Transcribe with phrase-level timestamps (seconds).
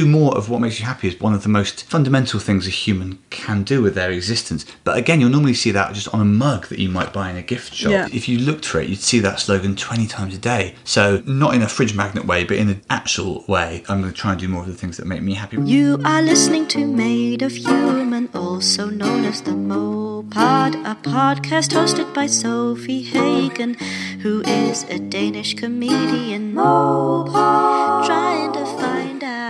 [0.00, 2.70] do more of what makes you happy is one of the most fundamental things a
[2.70, 4.66] human can do with their existence.
[4.84, 7.36] But again, you'll normally see that just on a mug that you might buy in
[7.36, 7.92] a gift shop.
[7.92, 8.06] Yeah.
[8.12, 10.74] If you looked for it, you'd see that slogan 20 times a day.
[10.84, 14.18] So, not in a fridge magnet way, but in an actual way, I'm going to
[14.18, 15.56] try and do more of the things that make me happy.
[15.62, 22.12] You are listening to Made of Human, also known as the Mopod, a podcast hosted
[22.12, 23.74] by Sofie Hagen,
[24.20, 26.52] who is a Danish comedian.
[26.52, 28.55] Mopod, trying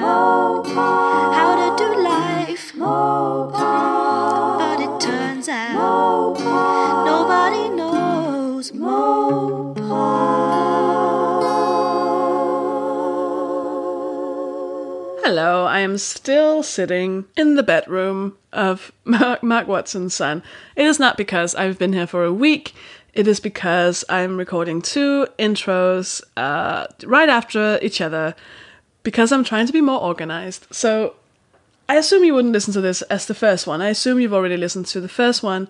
[0.06, 0.70] to
[1.38, 2.72] how to do life.
[2.74, 6.38] Mopod, but it turns out
[7.04, 8.70] nobody knows.
[8.72, 9.76] Mopod.
[15.24, 20.42] Hello, I am still sitting in the bedroom of Mark, Mark Watson's son.
[20.76, 22.74] It is not because I've been here for a week.
[23.12, 28.36] It is because I'm recording two intros uh, right after each other
[29.06, 30.66] because I'm trying to be more organized.
[30.72, 31.14] So
[31.88, 33.80] I assume you wouldn't listen to this as the first one.
[33.80, 35.68] I assume you've already listened to the first one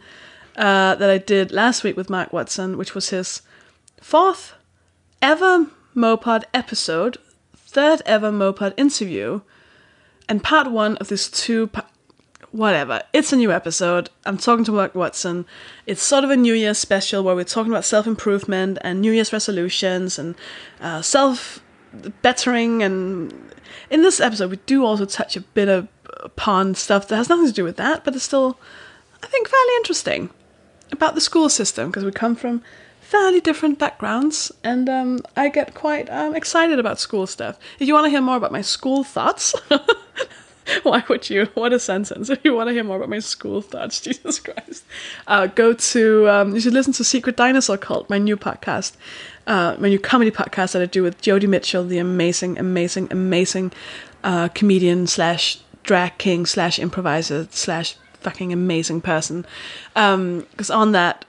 [0.57, 3.43] uh, that I did last week with Mark Watson, which was his
[4.01, 4.55] fourth
[5.21, 7.19] ever Mopod episode,
[7.55, 9.43] third ever Mopod interview,
[10.31, 11.67] and part one of this two.
[11.67, 11.85] Pa-
[12.53, 13.03] whatever.
[13.13, 14.09] It's a new episode.
[14.25, 15.45] I'm talking to Mark Watson.
[15.85, 19.13] It's sort of a New Year's special where we're talking about self improvement and New
[19.13, 20.35] Year's resolutions and
[20.81, 21.61] uh, self
[22.23, 22.83] bettering.
[22.83, 23.33] And
[23.91, 25.89] in this episode, we do also touch a bit of
[26.21, 28.59] upon stuff that has nothing to do with that, but it's still,
[29.23, 30.31] I think, fairly interesting
[30.93, 32.63] about the school system because we come from
[33.01, 37.59] fairly different backgrounds, and um, I get quite um, excited about school stuff.
[37.79, 39.55] If you want to hear more about my school thoughts,
[40.83, 41.47] why would you?
[41.55, 42.31] What a sentence!
[42.31, 44.85] If you want to hear more about my school thoughts, Jesus Christ,
[45.29, 48.97] uh, go to um, you should listen to Secret Dinosaur Cult, my new podcast,
[49.47, 53.73] uh, my new comedy podcast that I do with Jodie Mitchell, the amazing, amazing, amazing
[54.25, 59.47] uh, comedian slash drag king slash improviser slash fucking amazing person.
[59.95, 61.25] Because on that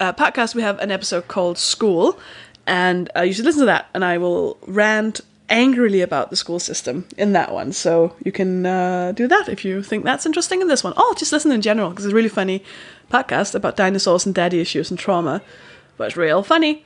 [0.00, 2.18] uh, podcast, we have an episode called School,
[2.66, 3.88] and uh, you should listen to that.
[3.92, 7.72] And I will rant angrily about the school system in that one.
[7.72, 10.94] So you can uh, do that if you think that's interesting in this one.
[10.96, 12.64] Oh, just listen in general because it's a really funny
[13.10, 15.42] podcast about dinosaurs and daddy issues and trauma,
[16.00, 16.82] but it's real funny.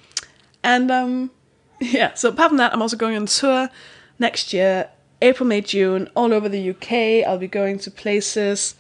[0.65, 1.31] And um,
[1.81, 3.71] yeah, so apart from that, I'm also going on tour
[4.19, 4.91] next year,
[5.23, 7.25] April, May, June, all over the UK.
[7.25, 8.75] I'll be going to places.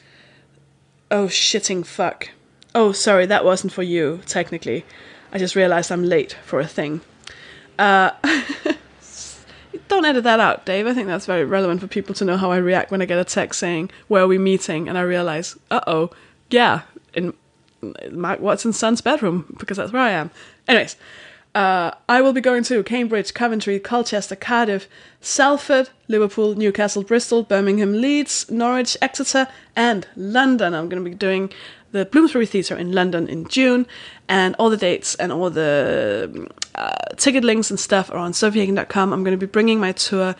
[1.08, 2.30] Oh, shitting fuck.
[2.74, 4.84] Oh, sorry, that wasn't for you, technically.
[5.32, 7.00] I just realized I'm late for a thing.
[7.78, 8.10] Uh,
[9.86, 10.88] don't edit that out, Dave.
[10.88, 13.20] I think that's very relevant for people to know how I react when I get
[13.20, 14.88] a text saying, Where are we meeting?
[14.88, 16.10] And I realize, uh oh,
[16.50, 17.34] yeah, in
[18.10, 20.30] Mark Watson's son's bedroom, because that's where I am.
[20.68, 20.96] Anyways,
[21.54, 24.88] uh, I will be going to Cambridge, Coventry, Colchester, Cardiff,
[25.20, 29.46] Salford, Liverpool, Newcastle, Bristol, Birmingham, Leeds, Norwich, Exeter,
[29.76, 30.74] and London.
[30.74, 31.52] I'm going to be doing
[31.92, 33.86] the Bloomsbury Theatre in London in June,
[34.28, 39.12] and all the dates and all the uh, ticket links and stuff are on sofiehagen.com.
[39.12, 40.34] I'm going to be bringing my tour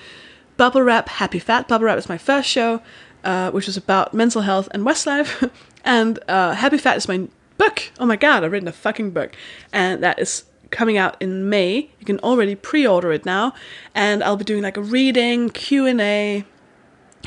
[0.56, 1.68] Bubble Wrap Happy Fat.
[1.68, 2.82] Bubble Wrap is my first show,
[3.22, 5.48] uh, which was about mental health and Westlife,
[5.84, 7.28] and uh, Happy Fat is my
[7.58, 7.92] book.
[8.00, 9.36] Oh my god, I've written a fucking book,
[9.72, 11.90] and that is coming out in May.
[12.00, 13.54] You can already pre-order it now,
[13.94, 16.44] and I'll be doing like a reading Q and A.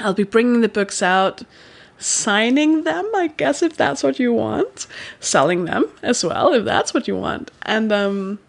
[0.02, 1.44] I'll be bringing the books out,
[1.98, 4.86] signing them, I guess, if that's what you want,
[5.20, 8.40] selling them as well, if that's what you want, and um,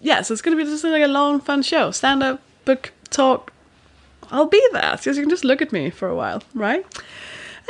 [0.00, 1.90] yeah, so it's gonna be just like a long, fun show.
[1.90, 3.52] Stand up, book talk.
[4.30, 6.84] I'll be there, so you can just look at me for a while, right?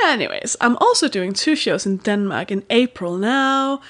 [0.03, 3.81] Anyways, I'm also doing two shows in Denmark in April now.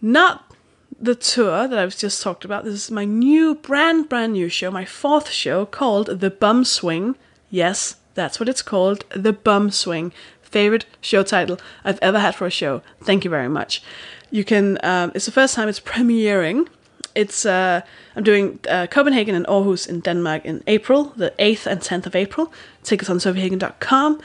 [0.00, 0.54] Not
[1.00, 2.64] the tour that I've just talked about.
[2.64, 7.16] This is my new, brand, brand new show, my fourth show called The Bum Swing.
[7.50, 10.12] Yes, that's what it's called, The Bum Swing.
[10.42, 12.82] Favorite show title I've ever had for a show.
[13.02, 13.82] Thank you very much.
[14.30, 14.78] You can.
[14.84, 16.68] Um, it's the first time it's premiering.
[17.14, 17.82] It's uh,
[18.16, 22.16] I'm doing uh, Copenhagen and Aarhus in Denmark in April, the 8th and 10th of
[22.16, 22.52] April.
[22.82, 24.20] Tickets on sofiehagen.com,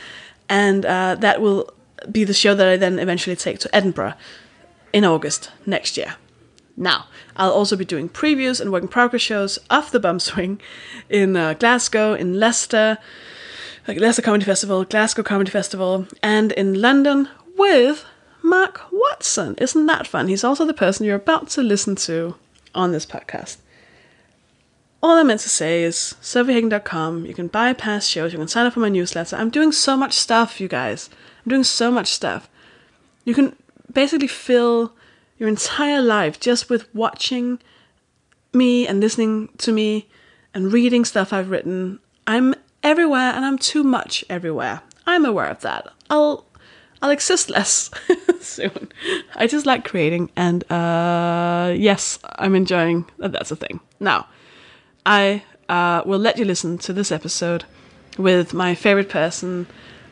[0.49, 1.71] and uh, that will
[2.11, 4.15] be the show that I then eventually take to Edinburgh
[4.91, 6.15] in August next year.
[6.75, 10.61] Now, I'll also be doing previews and work in progress shows of the Bum Swing
[11.09, 12.97] in uh, Glasgow, in Leicester,
[13.87, 18.05] like Leicester Comedy Festival, Glasgow Comedy Festival, and in London with
[18.41, 19.55] Mark Watson.
[19.57, 20.29] Isn't that fun?
[20.29, 22.35] He's also the person you're about to listen to
[22.73, 23.57] on this podcast.
[25.01, 27.25] All I meant to say is sofiehagen.com.
[27.25, 28.33] You can buy past shows.
[28.33, 29.37] You can sign up for my newsletter.
[29.37, 31.09] I'm doing so much stuff, you guys.
[31.45, 32.49] I'm doing so much stuff.
[33.23, 33.55] You can
[33.91, 34.93] basically fill
[35.37, 37.59] your entire life just with watching
[38.53, 40.09] me and listening to me
[40.53, 41.99] and reading stuff I've written.
[42.27, 44.81] I'm everywhere and I'm too much everywhere.
[45.07, 45.87] I'm aware of that.
[46.09, 46.45] I'll
[47.01, 47.89] I'll exist less
[48.41, 48.91] soon.
[49.35, 53.79] I just like creating and uh yes, I'm enjoying that that's a thing.
[53.99, 54.27] Now,
[55.05, 57.65] I uh, will let you listen to this episode
[58.17, 59.67] with my favorite person,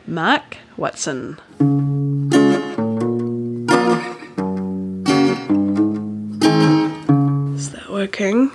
[0.06, 1.38] Mark Watson.
[7.54, 8.50] Is that working?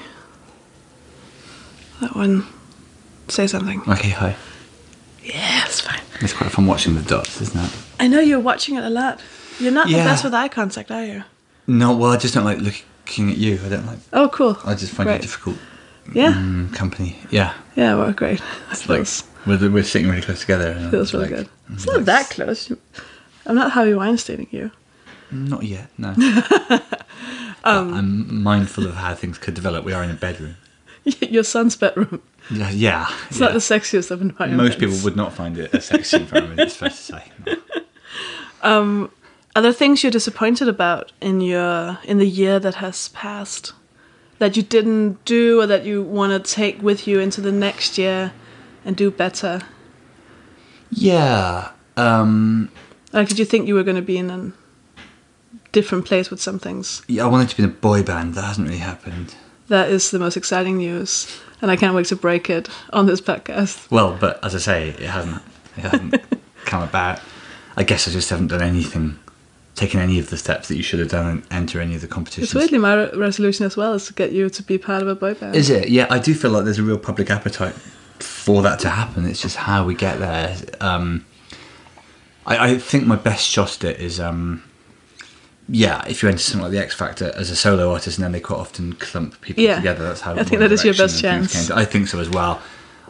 [2.02, 2.48] That one.
[3.28, 3.82] Say something.
[3.88, 4.36] Okay, hi.
[5.24, 6.02] Yeah, it's fine.
[6.20, 7.72] It's quite fun watching the dots, isn't it?
[8.00, 9.22] I know you're watching it a lot.
[9.60, 11.24] You're not the best with eye contact, are you?
[11.68, 13.60] No, well, I just don't like looking at you.
[13.66, 14.00] I don't like.
[14.12, 14.58] Oh, cool.
[14.66, 15.18] I just find Great.
[15.18, 15.58] it difficult
[16.14, 17.16] Yeah, mm, company.
[17.32, 18.40] Yeah, yeah, well, great.
[18.68, 20.72] That it's like feels, we're, we're sitting really close together.
[20.72, 21.50] And feels it's really like- good.
[21.74, 22.72] It's not that close.
[23.46, 24.72] I'm not Harvey Weinsteining you.
[25.32, 26.14] Not yet, no.
[27.66, 29.86] Um, But I'm mindful of how things could develop.
[29.86, 30.58] We are in a bedroom.
[31.22, 32.22] Your son's bedroom.
[32.52, 33.08] Yeah, yeah.
[33.30, 33.46] It's yeah.
[33.46, 34.72] not the sexiest of environments.
[34.72, 36.60] Most people would not find it a sexy environment.
[36.60, 37.24] It's fair to say.
[38.62, 43.72] Are there things you're disappointed about in your in the year that has passed
[44.44, 47.98] that you didn't do or that you want to take with you into the next
[47.98, 48.34] year
[48.84, 49.62] and do better?
[50.92, 51.70] Yeah.
[51.96, 52.70] Um,
[53.14, 54.52] Like, did you think you were going to be in a
[55.72, 57.02] different place with some things?
[57.08, 58.34] yeah, I wanted to be in a boy band.
[58.36, 59.34] That hasn't really happened.
[59.70, 63.22] That is the most exciting news, and I can't wait to break it on this
[63.22, 63.90] podcast.
[63.90, 65.42] Well, but as I say, it hasn't.
[65.78, 66.16] It hasn't
[66.66, 67.22] come about.
[67.78, 69.18] I guess I just haven't done anything,
[69.76, 72.08] taken any of the steps that you should have done and enter any of the
[72.08, 72.50] competitions.
[72.50, 75.08] It's weirdly my re- resolution as well is to get you to be part of
[75.08, 75.56] a boy band.
[75.56, 75.90] Is it?
[75.90, 77.74] Yeah, I do feel like there's a real public appetite
[78.20, 79.26] for that to happen.
[79.26, 80.56] It's just how we get there.
[80.80, 81.26] Um,
[82.46, 84.64] I, I think my best shot at it is, um,
[85.68, 88.32] yeah, if you enter something like the X Factor as a solo artist, and then
[88.32, 89.78] they quite often clump people Yeah.
[89.78, 90.04] together.
[90.04, 91.72] That's how I think that is your best chance.
[91.72, 92.62] I think so as well.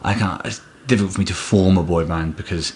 [0.02, 0.40] I can't.
[0.46, 2.72] It's difficult for me to form a boy band because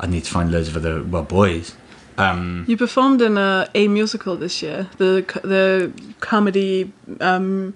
[0.00, 1.74] I need to find loads of other well boys.
[2.20, 7.74] Um, You performed in a, a musical this year, the the comedy um,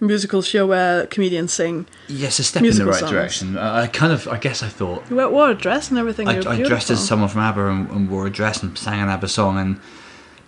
[0.00, 1.86] musical show where comedians sing.
[2.08, 3.10] yes, a step in the right songs.
[3.12, 3.56] direction.
[3.58, 4.26] I kind of.
[4.28, 6.28] I guess I thought You wore- a dress and everything.
[6.28, 9.08] I, I dressed as someone from ABBA and, and wore a dress and sang an
[9.08, 9.80] ABBA song, and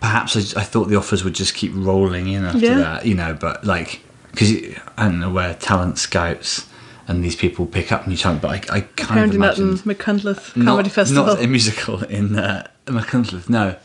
[0.00, 2.78] perhaps I, I thought the offers would just keep rolling in after Yeah.
[2.78, 3.34] that, you know.
[3.34, 4.00] But like,
[4.30, 4.50] because
[4.96, 6.66] I don't know where talent scouts
[7.08, 9.64] and these people pick up new talent, but I, I kind Apparently of not in
[9.68, 11.26] imagined Machynlleth not, Comedy Festival.
[11.26, 13.76] not a musical in uh, Machynlleth, no.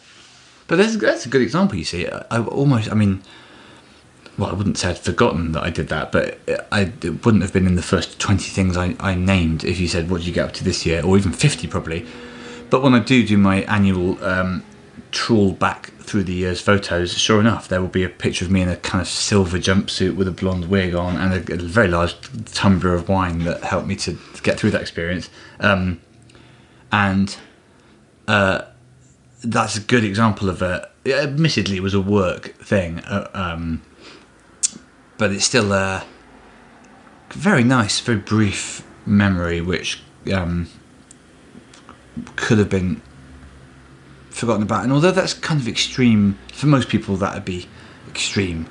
[0.67, 1.77] But that's that's a good example.
[1.77, 3.23] You see, I, I almost, I mean.
[4.37, 6.37] Well, I wouldn't say I'd forgotten that I did that, but
[6.71, 9.87] I, it wouldn't have been in the first 20 things I, I named if you
[9.87, 11.03] said, What did you get up to this year?
[11.03, 12.05] Or even 50 probably.
[12.69, 14.63] But when I do do my annual um,
[15.11, 18.61] trawl back through the year's photos, sure enough, there will be a picture of me
[18.61, 21.87] in a kind of silver jumpsuit with a blonde wig on and a, a very
[21.87, 22.15] large
[22.53, 25.31] tumbler of wine that helped me to get through that experience.
[25.59, 25.99] Um,
[26.91, 27.35] and
[28.27, 28.63] uh,
[29.43, 30.89] that's a good example of a.
[31.05, 33.81] Admittedly, it was a work thing, uh, um,
[35.17, 36.05] but it's still a
[37.31, 40.01] very nice, very brief memory, which
[40.33, 40.67] um,
[42.35, 43.01] could have been
[44.29, 44.83] forgotten about.
[44.83, 47.67] And although that's kind of extreme for most people, that would be
[48.09, 48.67] extreme.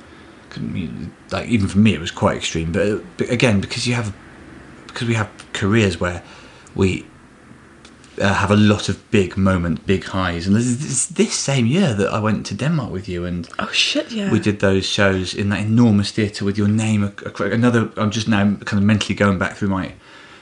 [1.31, 2.71] Like even for me, it was quite extreme.
[2.71, 4.15] But, but again, because you have
[4.87, 6.23] because we have careers where
[6.73, 7.05] we
[8.19, 11.93] uh, have a lot of big moments, big highs, and this, this, this same year
[11.93, 13.47] that I went to Denmark with you and.
[13.59, 14.11] oh shit!
[14.11, 14.31] Yeah.
[14.31, 17.13] We did those shows in that enormous theatre with your name.
[17.39, 19.93] Another, I'm just now kind of mentally going back through my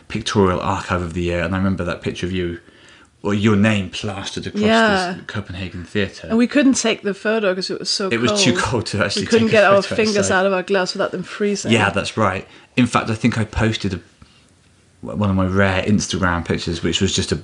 [0.07, 2.59] pictorial archive of the year, and I remember that picture of you,
[3.23, 5.13] or your name plastered across Yeah.
[5.17, 6.27] this Copenhagen theatre.
[6.27, 8.21] And we couldn't take the photo because it was so it cold.
[8.31, 9.23] was too cold to actually.
[9.23, 11.71] We couldn't get our fingers out of our gloves without them freezing.
[11.71, 12.47] Yeah, that's right.
[12.77, 13.99] In fact, I think I posted a,
[15.01, 17.39] one of my rare Instagram pictures, which was just a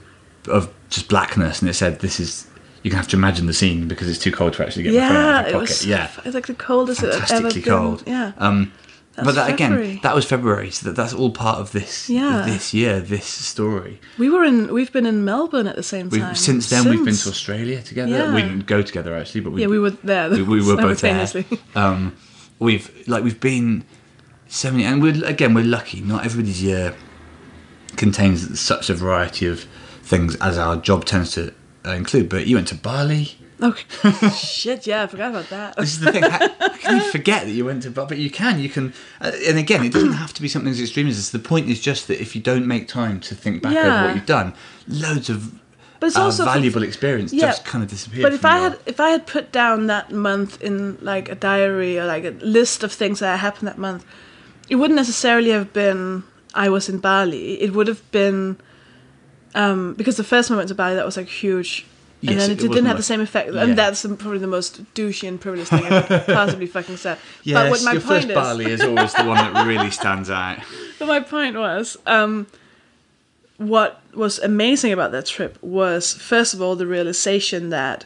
[0.47, 2.47] of just blackness, and it said, "This is."
[2.83, 4.99] You can have to imagine the scene because it's too cold to actually get my
[5.07, 5.69] phone out yeah, of it your was.
[5.69, 5.85] pocket.
[5.87, 7.69] Yeah, f- It's like the coldest it had ever fantastically been.
[7.71, 8.03] cold.
[8.07, 8.31] Yeah.
[8.39, 8.73] Um,
[9.15, 12.09] That's but that again, that was February, so that, that's all part of this.
[12.09, 12.41] Yeah.
[12.47, 13.99] This year, this story.
[14.17, 14.73] we were in.
[14.73, 16.33] We've been in Melbourne at the same We've, time.
[16.33, 18.09] since then, we've been to Australia together.
[18.11, 18.33] Yeah.
[18.33, 20.31] We didn't go together actually, but we Yeah, we were there.
[20.31, 21.27] we, we were both there.
[21.75, 22.15] Um,
[22.57, 23.83] we've like we've been
[24.47, 26.01] so many, and we're again we're lucky.
[26.01, 26.95] Not everybody's year
[27.95, 29.65] contains such a variety of
[30.11, 31.53] things as our job tends to
[31.85, 32.29] uh, include.
[32.29, 33.35] But you went to Bali.
[33.61, 34.29] Okay.
[34.29, 35.77] Shit, yeah, I forgot about that.
[35.77, 36.23] This is the thing.
[36.23, 38.07] How, how can you forget that you went to Bali?
[38.09, 38.59] But you can.
[38.59, 38.93] You can.
[39.19, 41.29] Uh, and again, it doesn't have to be something as extreme as this.
[41.29, 44.15] The point is just that if you don't make time to think back over what
[44.15, 44.53] you've done,
[44.87, 45.53] loads of
[45.99, 48.23] But it's uh, also for- valuable experience Yeah, just kind of disappeared.
[48.23, 51.99] But if I had if I had put down that month in like a diary
[51.99, 54.03] or like a list of things that happened that month,
[54.69, 58.57] it wouldn't necessarily have been I was in Bali, it would have been
[59.55, 61.85] um, because the first time I went to Bali, that was like huge.
[62.21, 63.63] And Yes, then it it, didn't have the same effect, Yeah.
[63.63, 67.17] and that's probably the most douchey and privileged thing I could possibly fucking said.
[67.43, 69.89] Yes, but what my your point first is, Bali is always the one that really
[69.89, 70.59] stands out.
[70.99, 72.45] but my point was, um,
[73.57, 78.05] what was amazing about that trip was first of all the realization that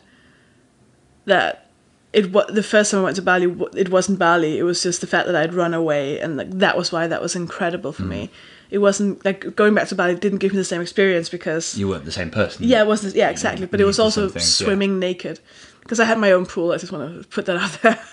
[1.26, 1.70] that
[2.14, 3.54] it was the first time I went to Bali.
[3.76, 4.58] It wasn't Bali.
[4.58, 7.22] It was just the fact that I'd run away, and like, that was why that
[7.22, 8.30] was incredible for me.
[8.72, 11.88] It wasn't like going back to Bali didn't give me the same experience because You
[11.88, 12.68] weren't the same person.
[12.68, 14.66] yeah, it wasn't yeah exactly, but it was also things, yeah.
[14.66, 15.40] swimming naked
[15.82, 16.72] because I had my own pool.
[16.72, 18.00] I just want to put that out there.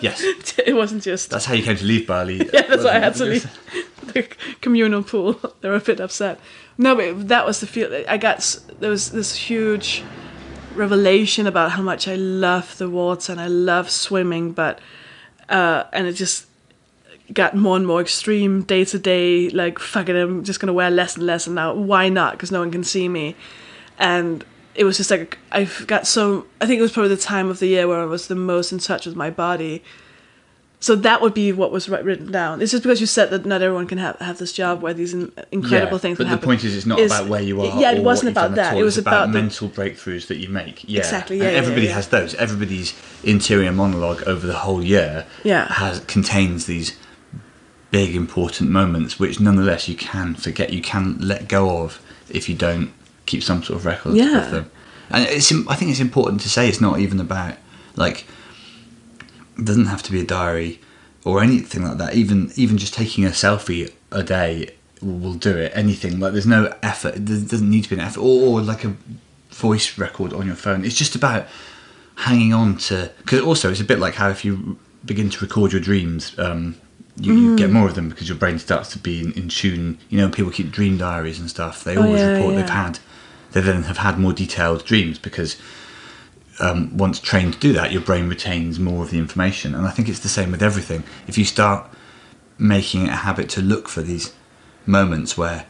[0.00, 0.22] Yes.
[0.66, 2.38] it wasn't just That's how you came to leave Bali.
[2.54, 3.46] yeah, that's why I had to leave
[4.14, 4.26] the
[4.62, 5.38] communal pool.
[5.60, 6.40] they were a bit upset.
[6.78, 8.04] No, but that was the feel.
[8.08, 10.02] I got there was this huge
[10.74, 14.80] revelation about how much I love the water and I love swimming, but
[15.50, 16.46] uh, and it just
[17.32, 19.48] got more and more extreme day to day.
[19.50, 22.32] Like fuck it, I'm just gonna wear less and less, and now why not?
[22.32, 23.34] Because no one can see me,
[23.98, 26.46] and it was just like I've got so.
[26.60, 28.72] I think it was probably the time of the year where I was the most
[28.72, 29.82] in touch with my body.
[30.80, 32.60] So that would be what was written down.
[32.60, 35.14] It's just because you said that not everyone can have, have this job where these
[35.14, 36.44] incredible yeah, things But the happen.
[36.44, 37.80] point is, it's not about where you are.
[37.80, 38.76] Yeah, it wasn't about that.
[38.76, 40.84] It was about, about the- mental breakthroughs that you make.
[40.86, 41.94] Yeah, Exactly, yeah, yeah, everybody yeah.
[41.94, 42.34] has those.
[42.34, 45.72] Everybody's interior monologue over the whole year Yeah.
[45.72, 46.94] has contains these
[47.94, 50.72] big important moments, which nonetheless you can forget.
[50.72, 52.88] You can let go of if you don't
[53.26, 54.44] keep some sort of record Yeah.
[54.46, 54.66] of them.
[55.10, 55.52] And it's.
[55.72, 57.54] I think it's important to say it's not even about
[58.04, 58.26] like.
[59.58, 60.80] It doesn't have to be a diary
[61.24, 62.14] or anything like that.
[62.14, 64.52] Even even just taking a selfie a day
[65.00, 65.70] will, do it.
[65.74, 67.14] Anything like there's no effort.
[67.26, 68.92] There doesn't need to be an effort or, or like a
[69.50, 70.84] voice record on your phone.
[70.84, 71.46] It's just about
[72.26, 75.70] hanging on to because also it's a bit like how if you begin to record
[75.72, 76.36] your dreams.
[76.38, 76.74] Um,
[77.20, 77.56] you, you Mm.
[77.56, 79.98] get more of them because your brain starts to be in, in tune.
[80.08, 81.84] You know, people keep dream diaries and stuff.
[81.84, 82.98] They Oh, always yeah, report they've had,
[83.52, 85.56] they then have had more detailed dreams because
[86.60, 89.74] um, once trained to do that, your brain retains more of the information.
[89.74, 91.02] And I think it's the same with everything.
[91.26, 91.86] If you start
[92.58, 94.32] making it a habit to look for these
[94.86, 95.66] moments where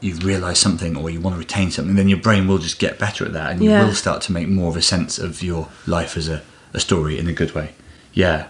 [0.00, 2.98] you realise something or you want to retain something, then your brain will just get
[2.98, 3.84] better at that and you Yeah.
[3.84, 7.18] will start to make more of a sense of your life as a, a story
[7.18, 7.70] in a good way.
[8.14, 8.46] Yeah.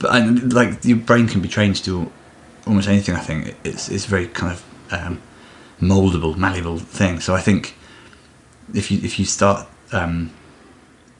[0.00, 2.12] But and, like your brain can be trained to do
[2.66, 3.14] almost anything.
[3.14, 5.22] I think it's it's very kind of um,
[5.80, 7.20] moldable, malleable thing.
[7.20, 7.76] So I think
[8.74, 10.32] if you if you start um,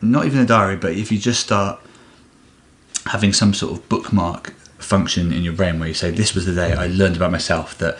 [0.00, 1.80] not even a diary, but if you just start
[3.06, 6.54] having some sort of bookmark function in your brain where you say this was the
[6.54, 7.98] day I learned about myself that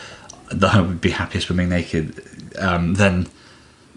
[0.51, 2.25] that I would be happier swimming naked,
[2.59, 3.29] um, then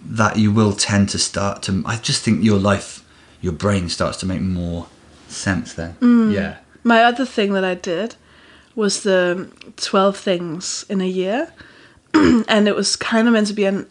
[0.06, 1.82] that you will tend to start to.
[1.86, 3.04] I just think your life,
[3.42, 4.88] your brain starts to make more
[5.28, 5.96] sense then.
[6.32, 6.58] Yeah.
[6.84, 8.16] My other thing that I did
[8.76, 11.54] was the 12 things in a year.
[12.14, 13.90] and it was kind of meant to be an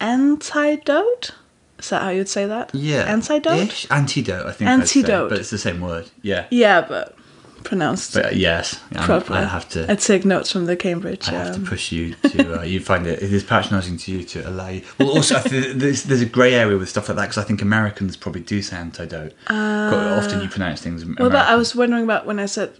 [0.00, 1.30] antidote.
[1.78, 2.74] Is that how you'd say that?
[2.74, 3.02] Yeah.
[3.04, 3.68] Antidote?
[3.68, 3.86] Ish.
[3.90, 4.70] Antidote, I think.
[4.70, 5.30] I'd say, Antidote.
[5.30, 6.10] but it's the same word.
[6.22, 6.46] Yeah.
[6.50, 7.16] Yeah, but
[7.64, 9.40] pronounced But uh, yes, properly.
[9.40, 9.90] I have to.
[9.90, 11.28] I take notes from the Cambridge.
[11.28, 12.60] I have to um, push you to.
[12.60, 13.22] Uh, you find it.
[13.22, 14.82] It is patronising to you to allow you.
[14.98, 18.16] Well, also there's there's a grey area with stuff like that because I think Americans
[18.16, 19.34] probably do say antidote.
[19.46, 21.04] Quite often you pronounce things.
[21.04, 22.78] Well, but I was wondering about when I said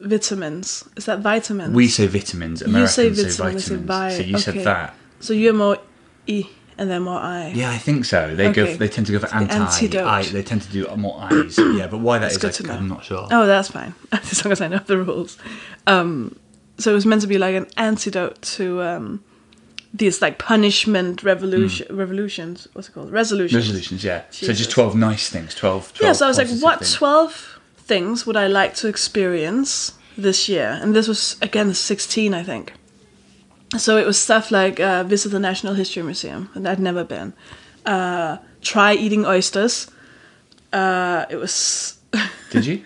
[0.00, 0.88] vitamins.
[0.96, 1.74] Is that vitamins?
[1.74, 2.60] We say vitamins.
[2.60, 3.64] You Americans say say vitamin, I vitamins.
[3.64, 4.42] say vi- so you okay.
[4.42, 4.94] said that.
[5.20, 5.78] So you're more
[6.26, 6.46] E
[6.80, 7.48] and then more I.
[7.48, 8.34] Yeah, I think so.
[8.34, 8.66] They go.
[8.66, 9.54] For, they tend to go for anti.
[9.54, 10.06] antidote.
[10.06, 11.58] I, they tend to do more eyes.
[11.80, 13.28] Yeah, but why that is, I, I'm not sure.
[13.30, 13.94] Oh, that's fine.
[14.12, 15.38] As long as I know the rules.
[15.86, 16.36] Um,
[16.78, 19.22] so it was meant to be like an antidote to um,
[19.92, 22.66] these like punishment revolution revolutions.
[22.72, 23.12] What's it called?
[23.12, 23.62] Resolutions.
[23.62, 24.24] Resolutions, yeah.
[24.30, 26.12] So just 12 nice things, 12, 12 Yeah.
[26.14, 26.94] So I was like, what things.
[26.94, 30.78] twelve things would I like to experience this year?
[30.80, 32.72] And this was again sixteen, I think.
[33.78, 37.32] So it was stuff like uh, visit the National History Museum, and I'd never been.
[37.86, 39.90] Uh, try eating oysters.
[40.72, 41.98] Uh, it was.
[42.50, 42.84] Did you?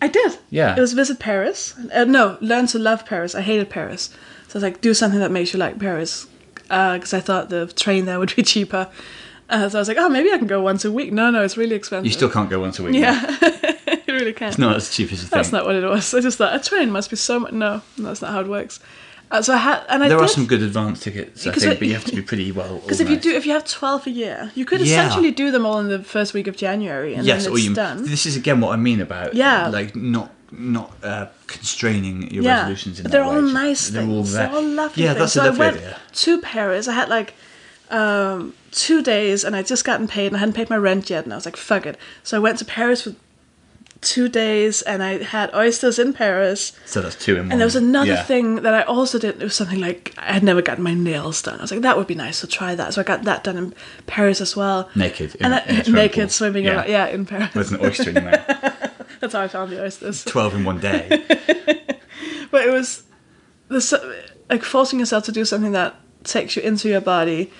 [0.00, 0.38] I did.
[0.50, 0.76] Yeah.
[0.76, 1.74] It was visit Paris.
[1.92, 3.34] Uh, no, learn to love Paris.
[3.34, 4.10] I hated Paris.
[4.48, 6.26] So I was like, do something that makes you like Paris.
[6.64, 8.90] Because I thought the train there would be cheaper.
[9.48, 11.12] Uh, so I was like, oh, maybe I can go once a week.
[11.12, 12.04] No, no, it's really expensive.
[12.04, 12.94] You still can't go once a week.
[12.94, 13.20] Yeah.
[14.06, 14.50] you really can't.
[14.50, 15.60] It's not as cheap as you That's think.
[15.60, 16.12] not what it was.
[16.12, 17.52] I just thought a train must be so much.
[17.52, 18.80] No, that's not how it works.
[19.30, 20.24] Uh, so I had, and I there did.
[20.24, 22.78] are some good advance tickets, I think, it- but you have to be pretty well
[22.78, 24.86] Because if you do, if you have twelve a year, you could Yeah.
[25.06, 27.74] essentially do them all in the first week of January, and yes, then it's you.
[27.74, 28.04] done.
[28.06, 29.66] This is again what I mean about Yeah.
[29.68, 33.52] like not not uh, constraining your yeah, resolutions in but they're all way.
[33.52, 34.14] nice They're things.
[34.14, 34.46] all there.
[34.46, 35.18] They're all lovely yeah, things.
[35.20, 35.96] that's so a lovely I went idea.
[36.12, 36.86] to Paris.
[36.86, 37.34] I had like
[37.90, 41.24] um, two days, and I just gotten paid, and I hadn't paid my rent yet,
[41.24, 43.14] and I was like, "Fuck it." So I went to Paris for
[44.06, 46.72] two days, and I had oysters in Paris.
[46.86, 47.52] So that's two in one.
[47.52, 48.22] And there was another Yeah.
[48.22, 49.42] thing that I also did.
[49.42, 51.58] It was something like I had never gotten my nails done.
[51.58, 52.94] I was like, that would be nice to try that.
[52.94, 53.74] So I got that done in
[54.06, 54.88] Paris as well.
[54.94, 56.28] Naked in and I, in naked pool.
[56.30, 56.76] swimming Yeah.
[56.76, 56.88] around.
[56.88, 57.54] Yeah, in Paris.
[57.54, 58.46] With an oyster in your mouth.
[59.20, 60.24] That's how I found the oysters.
[60.24, 61.02] 12 in one day.
[62.50, 63.02] But it was
[63.68, 63.92] this
[64.48, 67.50] like forcing yourself to do something that takes you into your body,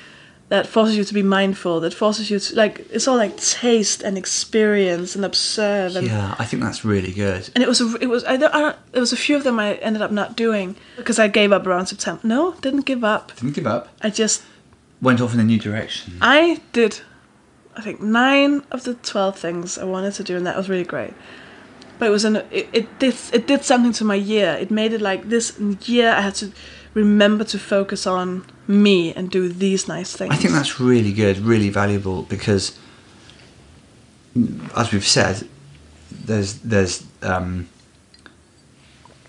[0.49, 4.03] that forces you to be mindful, that forces you to like it's all like taste
[4.03, 7.51] and experience and observe and Yeah, I think that's really good.
[7.55, 9.75] and it was a, it was I, I there was a few of them I
[9.75, 12.21] ended up not doing because I gave up around September.
[12.25, 13.35] No, didn't give up.
[13.35, 13.89] Didn't give up.
[14.03, 14.43] I just
[15.03, 16.15] Went off in a new direction.
[16.23, 17.01] I did
[17.77, 20.85] I think nine of the twelve things I wanted to do, and that was really
[20.85, 21.13] great.
[21.99, 24.57] But it was an it, it did it did something to my year.
[24.61, 26.53] It made it like this year I had to
[26.97, 30.33] remember to focus on me and do these nice things.
[30.33, 32.77] I think that's really good, really valuable because,
[34.75, 35.47] as we've said,
[36.11, 37.69] there's there's um,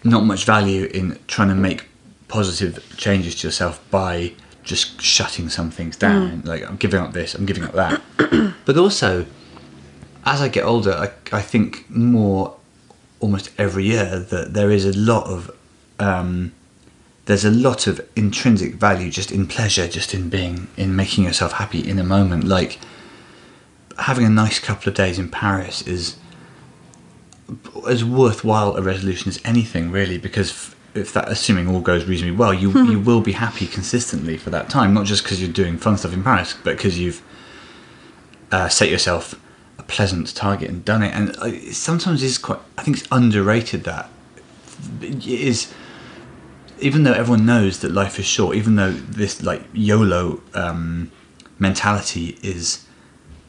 [0.03, 1.89] not much value in trying to make
[2.29, 4.31] positive changes to yourself by
[4.63, 6.41] just shutting some things down.
[6.45, 8.01] Like I'm giving up this, I'm giving up that.
[8.65, 9.25] but also,
[10.25, 12.55] as I get older, I, I think more
[13.19, 15.51] almost every year that there is a lot of
[16.00, 16.53] um,
[17.27, 21.51] there's a lot of intrinsic value just in pleasure, just in being, in making yourself
[21.53, 22.46] happy in a moment.
[22.46, 22.79] Like
[24.00, 26.15] having a nice couple of days in Paris is
[27.88, 32.53] as worthwhile a resolution as anything, really, because if that, assuming all goes reasonably well,
[32.53, 35.98] you you will be happy consistently for that time, not just because you're doing fun
[35.98, 37.22] stuff in Paris, but because you've
[38.53, 39.36] uh, set yourself
[39.77, 41.13] a pleasant target and done it.
[41.13, 44.10] And uh, it sometimes is quite, I think it's underrated that
[45.01, 45.74] it is
[46.79, 51.12] even though everyone knows that life is short, even though this like YOLO um,
[51.60, 52.86] mentality is,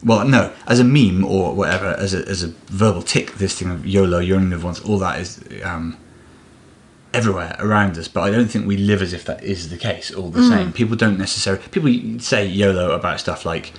[0.03, 3.69] well, no, as a meme or whatever, as a as a verbal tick, this thing
[3.69, 5.97] of YOLO, you only live once, all that is um,
[7.13, 8.07] everywhere around us.
[8.07, 10.71] But I don't think we live as if that is the case all the same.
[10.73, 13.73] People don't necessarily people say YOLO about stuff like.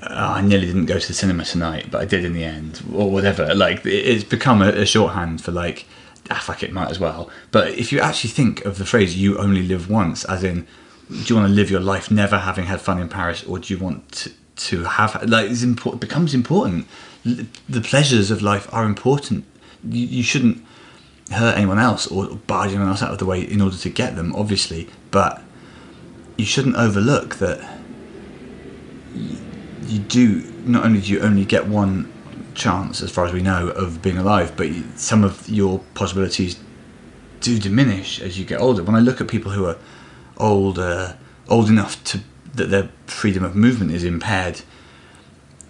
[0.00, 2.82] "Oh, I nearly didn't go to the cinema tonight, but I did in the end,
[2.94, 3.52] or whatever.
[3.54, 5.86] Like it's become a, a shorthand for like,
[6.30, 7.30] ah, fuck it, might as well.
[7.50, 10.66] But if you actually think of the phrase "you only live once," as in,
[11.08, 13.72] do you want to live your life never having had fun in Paris, or do
[13.72, 16.86] you want to, to have like it's important becomes important.
[17.24, 19.44] The pleasures of life are important.
[19.88, 20.64] You, you shouldn't
[21.30, 24.16] hurt anyone else or barge anyone else out of the way in order to get
[24.16, 24.88] them, obviously.
[25.10, 25.42] But
[26.36, 27.78] you shouldn't overlook that
[29.14, 32.12] you do not only do you only get one
[32.58, 36.58] chance, as far as we know, of being alive, but some of your possibilities
[37.40, 38.82] do diminish as you get older.
[38.82, 39.78] When I look at people who are
[40.36, 42.20] older, uh, old enough to
[42.54, 44.62] that their freedom of movement is impaired,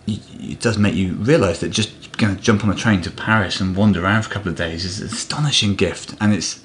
[0.06, 3.60] it does make you realise that just going to jump on a train to Paris
[3.60, 6.62] and wander around for a couple of days is an astonishing gift, and it's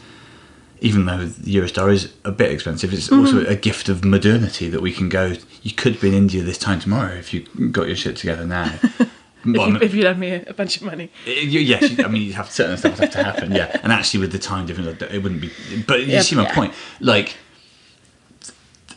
[0.80, 3.20] even though the Eurostar is a bit expensive, it's mm-hmm.
[3.20, 5.36] also a gift of modernity that we can go.
[5.62, 8.74] You could be in India this time tomorrow if you got your shit together now.
[9.46, 11.12] Well, if, you, lend me a bunch of money.
[11.26, 13.78] you- yes, I mean, you have certain stuff have to happen, yeah.
[13.84, 15.52] And actually, with the time difference, it wouldn't be.
[15.88, 16.54] But you Yeah, see my yeah.
[16.56, 16.74] point.
[17.00, 17.36] Like,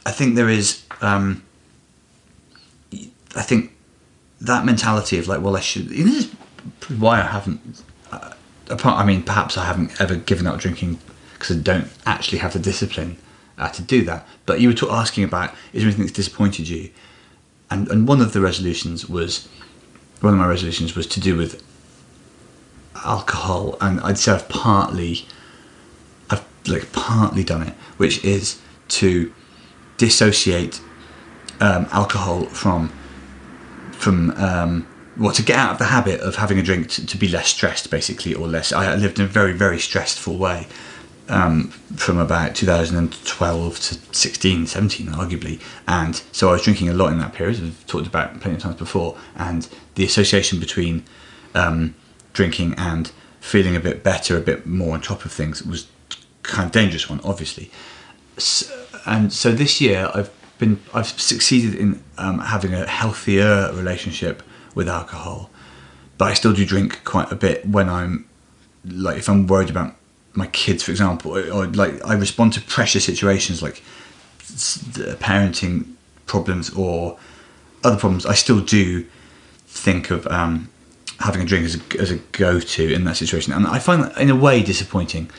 [0.04, 0.82] I think there is.
[1.00, 1.42] Um,
[3.34, 3.72] I think
[4.40, 5.88] that mentality of like, well, I should.
[5.88, 6.32] This is
[6.98, 7.82] why I haven't.
[8.12, 8.32] Uh,
[8.70, 10.98] apart, I mean, perhaps I haven't ever given up drinking
[11.32, 13.16] because I don't actually have the discipline
[13.58, 14.26] uh, to do that.
[14.46, 16.90] But you were ta- asking about is there anything that's disappointed you,
[17.70, 19.48] and and one of the resolutions was
[20.20, 21.62] one of my resolutions was to do with
[23.04, 25.26] alcohol, and I'd say I've partly,
[26.30, 29.32] I've like partly done it, which is to
[29.98, 30.80] dissociate
[31.60, 32.92] um, alcohol from
[33.92, 37.16] from um, well to get out of the habit of having a drink to, to
[37.16, 38.72] be less stressed, basically, or less.
[38.72, 40.66] I lived in a very very stressful way
[41.28, 45.60] um, from about 2012 to 16, 17, arguably.
[45.86, 48.62] And so I was drinking a lot in that period, we've talked about plenty of
[48.62, 49.16] times before.
[49.36, 51.02] And the association between
[51.54, 51.94] um,
[52.32, 55.88] drinking and feeling a bit better, a bit more on top of things was
[56.42, 57.70] kind of dangerous one, obviously.
[58.36, 58.72] S
[59.04, 64.42] and so this year I've been I've succeeded in um, having a healthier relationship
[64.74, 65.50] with alcohol,
[66.18, 68.26] but I still do drink quite a bit when I'm
[68.84, 69.96] like if I'm worried about
[70.34, 73.82] my kids, for example, or like I respond to pressure situations like
[74.38, 75.94] parenting
[76.26, 77.18] problems or
[77.84, 78.26] other problems.
[78.26, 79.06] I still do
[79.76, 80.70] think of um,
[81.20, 84.18] having a drink as a, as a go-to in that situation, and I find that
[84.18, 85.30] in a way disappointing.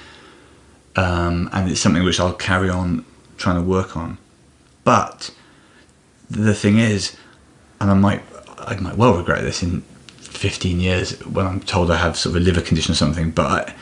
[0.95, 3.05] Um, and it's something which I'll carry on
[3.37, 4.17] trying to work on.
[4.83, 5.31] But
[6.29, 7.15] the thing is,
[7.79, 8.23] and I might
[8.57, 9.81] I might well regret this in
[10.17, 13.75] 15 years when I'm told I have sort of a liver condition or something, but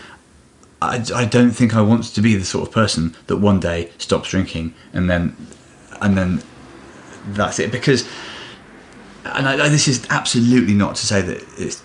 [0.81, 3.59] I, I, I don't think I want to be the sort of person that one
[3.59, 5.35] day stops drinking and then
[6.01, 6.43] and then
[7.27, 8.07] that's it because
[9.25, 11.81] and I, this is absolutely not to say that it's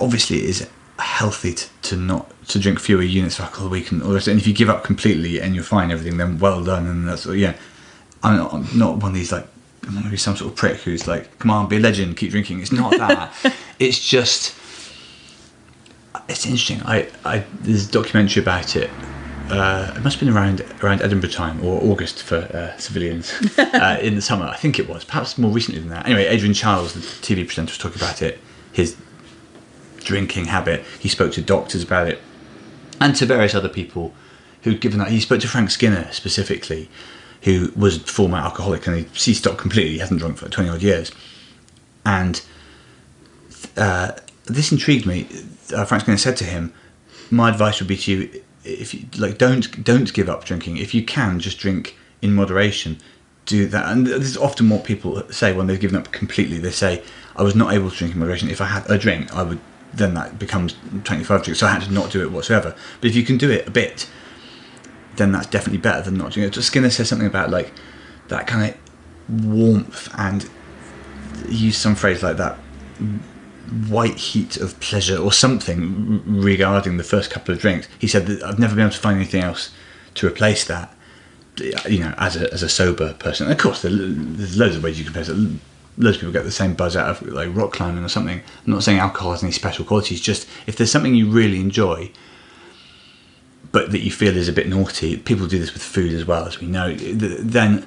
[0.00, 3.92] obviously it is healthy to, to not to drink fewer units of alcohol a week
[3.92, 6.86] and all and if you give up completely and you're fine everything then well done
[6.86, 7.54] and that's yeah
[8.22, 9.46] I'm not, I'm not one of these like
[9.84, 12.16] I'm not gonna be some sort of prick who's like come on be a legend
[12.16, 13.32] keep drinking it's not that
[13.78, 14.58] it's just
[16.28, 16.82] it's interesting.
[16.82, 18.90] I, I there's a documentary about it.
[19.50, 23.98] Uh, it must have been around around Edinburgh time or August for uh, civilians uh,
[24.00, 24.44] in the summer.
[24.46, 26.06] I think it was, perhaps more recently than that.
[26.06, 28.38] Anyway, Adrian Chiles, the TV presenter, was talking about it.
[28.72, 28.96] His
[29.98, 30.84] drinking habit.
[30.98, 32.20] He spoke to doctors about it,
[33.00, 34.12] and to various other people
[34.62, 35.08] who'd given that.
[35.08, 36.90] He spoke to Frank Skinner specifically,
[37.42, 39.92] who was a former alcoholic and he, he stopped completely.
[39.92, 41.10] He hasn't drunk for twenty odd years,
[42.04, 42.42] and
[43.76, 44.12] uh,
[44.44, 45.26] this intrigued me
[45.74, 46.72] uh, Frank Skinner said to him,
[47.30, 50.76] "My advice would be to you: if you like, don't don't give up drinking.
[50.76, 52.98] If you can, just drink in moderation.
[53.46, 56.58] Do that." And this is often what people say when they've given up completely.
[56.58, 57.02] They say,
[57.36, 58.50] "I was not able to drink in moderation.
[58.50, 59.60] If I had a drink, I would."
[59.92, 61.60] Then that becomes 25 drinks.
[61.60, 62.74] So I had to not do it whatsoever.
[63.00, 64.06] But if you can do it a bit,
[65.16, 66.52] then that's definitely better than not doing it.
[66.52, 67.72] just skinner says something about like
[68.28, 70.48] that kind of warmth and
[71.48, 72.58] use some phrase like that
[73.88, 77.88] white heat of pleasure or something regarding the first couple of drinks.
[77.98, 79.70] He said that I've never been able to find anything else
[80.14, 80.94] to replace that.
[81.88, 84.98] You know, as a as a sober person, and of course, there's loads of ways
[84.98, 85.36] you can replace it.
[85.96, 88.38] Loads of people get the same buzz out of like rock climbing or something.
[88.38, 90.20] I'm not saying alcohol has any special qualities.
[90.20, 92.12] Just if there's something you really enjoy,
[93.72, 96.46] but that you feel is a bit naughty, people do this with food as well,
[96.46, 96.94] as we know.
[96.94, 97.84] Then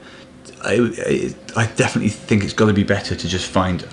[0.64, 3.88] I, I definitely think it's got to be better to just find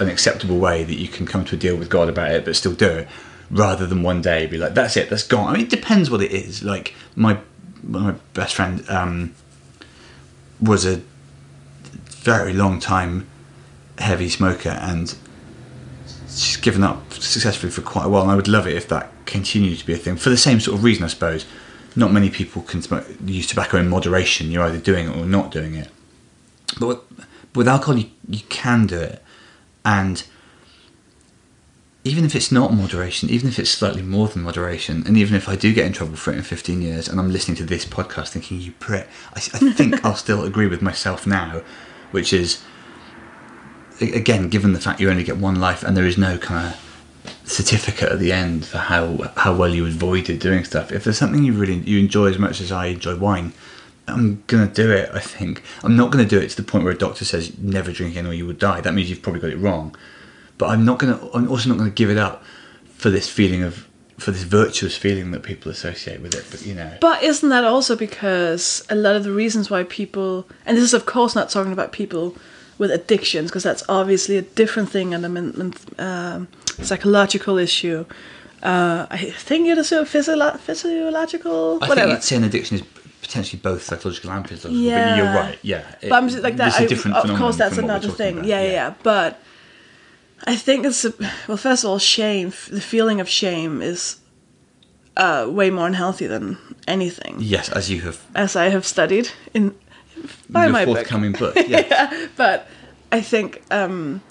[0.00, 2.56] an acceptable way that you can come to a deal with God about it, but
[2.56, 3.08] still do it,
[3.50, 6.22] rather than one day be like, "That's it, that's gone." I mean, it depends what
[6.22, 6.62] it is.
[6.62, 7.38] Like my
[7.82, 9.34] my best friend um,
[10.60, 11.02] was a
[12.08, 13.28] very long time
[13.98, 15.14] heavy smoker, and
[16.28, 18.22] she's given up successfully for quite a while.
[18.22, 20.60] And I would love it if that continued to be a thing for the same
[20.60, 21.46] sort of reason, I suppose.
[21.96, 24.52] Not many people can smoke, use tobacco in moderation.
[24.52, 25.88] You're either doing it or not doing it.
[26.78, 29.20] But with, with alcohol, you, you can do it
[29.84, 30.24] and
[32.02, 35.48] even if it's not moderation, even if it's slightly more than moderation, and even if
[35.48, 37.84] I do get in trouble for it in 15 years and I'm listening to this
[37.84, 39.40] podcast thinking, you prick, I, I
[39.72, 41.62] think I'll still agree with myself now,
[42.10, 42.62] which is,
[44.00, 47.36] again, given the fact you only get one life and there is no kind of
[47.44, 51.44] certificate at the end for how, how well you avoided doing stuff, if there's something
[51.44, 53.52] you really you enjoy as much as I enjoy wine,
[54.12, 55.10] I'm gonna do it.
[55.12, 57.92] I think I'm not gonna do it to the point where a doctor says never
[57.92, 58.80] drink again or you will die.
[58.80, 59.94] That means you've probably got it wrong.
[60.58, 61.18] But I'm not gonna.
[61.32, 62.42] I'm also not gonna give it up
[62.96, 63.86] for this feeling of
[64.18, 66.44] for this virtuous feeling that people associate with it.
[66.50, 66.98] But you know.
[67.00, 70.94] But isn't that also because a lot of the reasons why people, and this is
[70.94, 72.36] of course not talking about people
[72.78, 76.48] with addictions, because that's obviously a different thing and a um,
[76.82, 78.04] psychological issue.
[78.62, 81.78] Uh, I think it is a physio- physiological.
[81.82, 82.08] I whatever.
[82.08, 82.82] think you'd say an addiction is
[83.20, 84.84] potentially both psychological and physiological.
[84.84, 85.10] Yeah.
[85.10, 85.58] But you're right.
[85.62, 85.94] Yeah.
[86.02, 86.68] But I'm just like that.
[86.68, 88.44] It's a different I, of course, that's another thing.
[88.44, 89.40] Yeah, yeah, yeah, But
[90.44, 91.12] I think it's a,
[91.46, 91.56] well.
[91.56, 92.52] First of all, shame.
[92.68, 94.18] The feeling of shame is
[95.16, 97.36] uh, way more unhealthy than anything.
[97.38, 98.24] Yes, as you have.
[98.34, 99.74] As I have studied in
[100.48, 101.54] by my forthcoming book.
[101.54, 101.68] book.
[101.68, 101.86] Yeah.
[101.88, 102.26] yeah.
[102.36, 102.66] But
[103.12, 104.22] I think um,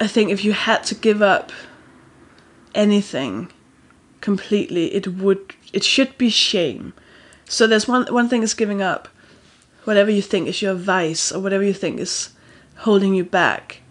[0.00, 1.52] I think if you had to give up
[2.74, 3.52] anything
[4.20, 6.92] completely, it would it should be shame
[7.52, 9.08] so there's one one thing is giving up
[9.84, 12.30] whatever you think is your vice or whatever you think is
[12.76, 13.82] holding you back.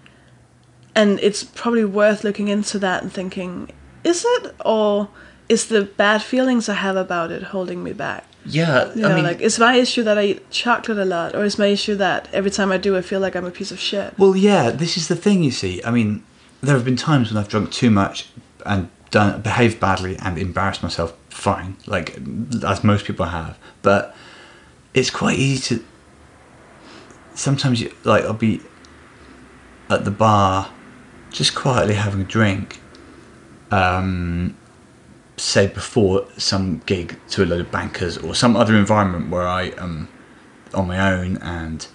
[0.96, 3.72] And it's probably worth looking into that and thinking,
[4.04, 5.10] is it or
[5.48, 8.26] is the bad feelings I have about it holding me back?
[8.46, 11.36] Yeah, you know, I mean, like is my issue that I eat chocolate a lot,
[11.36, 13.72] or is my issue that every time I do, I feel like I'm a piece
[13.72, 14.18] of shit?
[14.18, 15.44] Well, yeah, this is the thing.
[15.44, 16.24] You see, I mean,
[16.62, 18.30] there have been times when I've drunk too much
[18.66, 22.18] and done behaved badly and embarrassed myself fine, like
[22.66, 23.58] as most people have.
[23.82, 24.16] But
[24.94, 25.86] it's quite easy to.
[27.34, 28.62] Sometimes, you, like I'll be
[29.90, 30.72] at the bar,
[31.30, 32.80] just quietly having a drink.
[33.70, 34.58] Um,
[35.38, 39.70] say before some gig to a load of bankers or some other environment where I
[39.78, 40.08] am
[40.74, 41.88] on my own and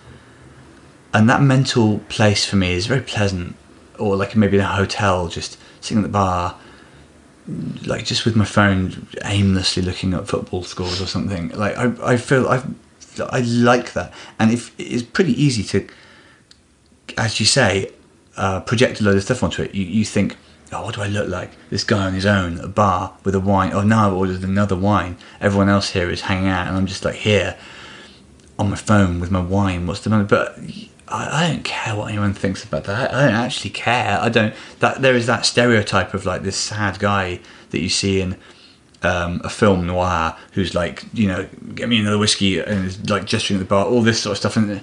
[1.14, 3.54] and that mental place for me is very pleasant
[3.98, 6.58] or like maybe in a hotel just sitting at the bar
[7.86, 12.16] like just with my phone aimlessly looking at football scores or something like i, I
[12.16, 12.62] feel i
[13.30, 15.88] i like that and if it's pretty easy to
[17.16, 17.90] as you say
[18.36, 20.36] uh, project a load of stuff onto it, you, you think,
[20.72, 21.52] oh, what do I look like?
[21.70, 23.72] This guy on his own at a bar with a wine.
[23.72, 25.16] Oh, now I've ordered another wine.
[25.40, 27.56] Everyone else here is hanging out, and I'm just like here
[28.58, 29.86] on my phone with my wine.
[29.86, 30.24] What's the matter?
[30.24, 30.58] But
[31.08, 33.14] I, I don't care what anyone thinks about that.
[33.14, 34.18] I don't actually care.
[34.20, 34.54] I don't.
[34.80, 37.40] That there is that stereotype of like this sad guy
[37.70, 38.36] that you see in
[39.02, 43.24] um, a film noir who's like, you know, get me another whiskey and is like
[43.24, 44.56] gesturing at the bar, all this sort of stuff.
[44.56, 44.82] And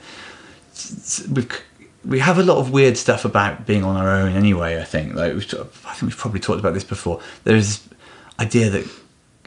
[1.35, 1.61] we've,
[2.05, 4.79] we have a lot of weird stuff about being on our own anyway.
[4.79, 7.21] I think, like I think we've probably talked about this before.
[7.43, 7.87] There's
[8.39, 8.87] idea that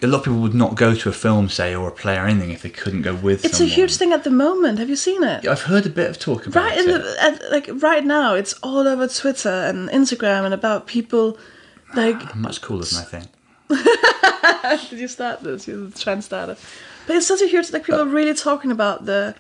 [0.03, 2.27] a lot of people would not go to a film, say, or a play or
[2.27, 3.45] anything if they couldn't go with.
[3.45, 3.73] It's someone.
[3.73, 4.79] a huge thing at the moment.
[4.79, 5.47] Have you seen it?
[5.47, 6.99] I've heard a bit of talk about right in it.
[6.99, 11.39] the at, like right now, it's all over Twitter and Instagram and about people.
[11.95, 13.29] Like, I'm much cooler than I think.
[14.91, 15.67] did you start this?
[15.67, 16.57] You're the trend starter.
[17.07, 19.35] But it's such a huge like people uh, are really talking about the.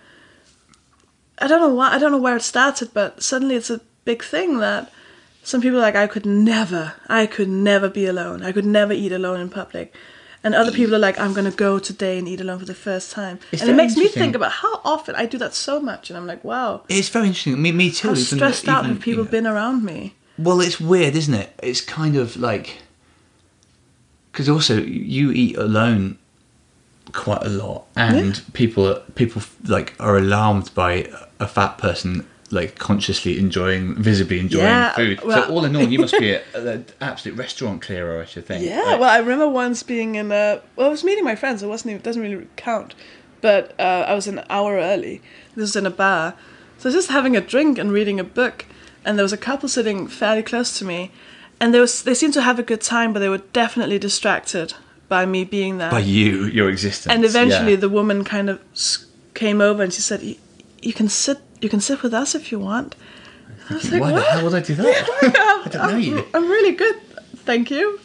[1.38, 1.92] I don't know why.
[1.92, 4.90] I don't know where it started, but suddenly it's a big thing that
[5.42, 8.42] some people are like I could never, I could never be alone.
[8.42, 9.94] I could never eat alone in public.
[10.46, 13.10] And other people are like, I'm gonna go today and eat alone for the first
[13.10, 13.40] time.
[13.50, 16.16] It's and it makes me think about how often I do that so much, and
[16.16, 17.60] I'm like, wow, It's very interesting.
[17.60, 18.06] Me, me too.
[18.08, 20.14] how even- stressed out even, have people you know- been around me?
[20.38, 21.50] Well, it's weird, isn't it?
[21.64, 22.78] It's kind of like
[24.30, 26.16] because also you eat alone
[27.12, 33.38] quite a lot, and people people like are alarmed by a fat person like consciously
[33.38, 35.20] enjoying, visibly enjoying Yeah, food.
[35.22, 38.64] well- so all in all, you must be an absolute restaurant clearer, I should think.
[38.64, 40.60] Yeah, Like, well, I remember once being in a.
[40.76, 41.62] Well, I was meeting my friends.
[41.62, 41.90] It wasn't.
[41.90, 42.94] Even, it doesn't really count.
[43.40, 45.20] But uh, I was an hour early.
[45.54, 46.34] This was in a bar,
[46.78, 48.64] so I was just having a drink and reading a book.
[49.04, 51.12] And there was a couple sitting fairly close to me,
[51.60, 54.74] and they was they seemed to have a good time, but they were definitely distracted
[55.08, 55.90] by me being there.
[55.90, 57.80] by you, your existence, and eventually, yeah.
[57.80, 58.60] the woman kind of
[59.34, 60.36] came over and she said, "You
[60.82, 61.38] you can sit.
[61.60, 62.94] You can sit with us if you want."
[63.70, 65.62] I was like, why the "What?" hell would I do that?
[65.66, 66.24] I don't know you.
[66.34, 66.96] I'm really good,
[67.44, 67.98] thank you.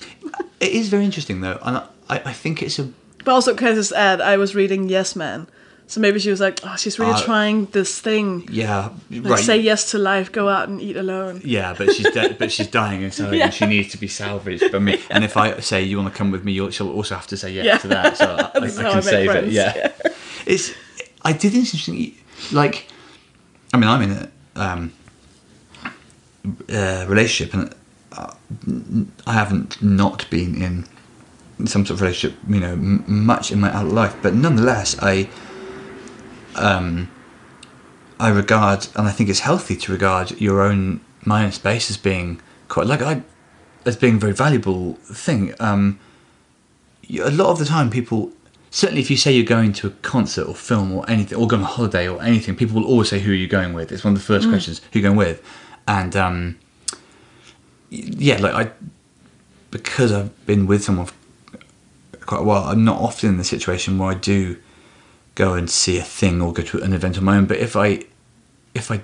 [0.59, 1.77] it is very interesting though, and
[2.09, 2.89] I, I think it's a
[3.23, 5.47] But also, can I just add, I was reading Yes Man.
[5.87, 8.47] So maybe she was like, oh, she's really Uh, trying this thing.
[8.49, 9.43] yeah Like, right.
[9.45, 11.41] say yes to life, go out and eat alone.
[11.43, 13.45] Yeah, but she's de- but she's dying inside, Yeah.
[13.45, 15.01] and she needs to be salvaged by me.
[15.09, 17.35] And if I say you want to come with me, you'll, she'll also have to
[17.37, 17.77] say yes Yeah.
[17.79, 18.17] to that.
[18.17, 19.31] So I, I, I can save it.
[19.31, 19.53] friends.
[19.53, 19.91] Yeah.
[20.45, 20.73] it's.
[21.23, 22.15] I did interesting.
[22.53, 22.87] Like,
[23.73, 24.93] I mean, I'm in a um,
[26.69, 27.73] uh, relationship, and
[28.11, 28.33] uh,
[29.25, 33.69] I haven't not been in some sort of relationship, you know, m- much in my
[33.69, 34.15] adult life.
[34.21, 35.29] But nonetheless, I.
[36.55, 37.09] Um,
[38.19, 41.97] I regard, and I think it's healthy to regard your own my own space as
[41.97, 43.23] being quite like I,
[43.83, 45.55] as being a very valuable thing.
[45.59, 45.99] Um,
[47.09, 48.31] a lot of the time, people
[48.71, 51.61] certainly if you say you're going to a concert or film or anything, or going
[51.61, 53.91] on holiday or anything, people will always say who are you going with.
[53.91, 55.43] It's one of the first questions: who are you going with?
[55.87, 56.59] And um,
[57.89, 58.71] yeah, like I,
[59.69, 61.15] because I've been with someone for
[62.25, 64.57] quite a while, I'm not often in the situation where I do
[65.35, 67.45] go and see a thing or go to an event on my own.
[67.45, 68.03] But if I
[68.73, 69.01] if I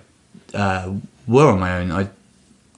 [0.54, 0.94] uh,
[1.28, 2.10] were on my own, I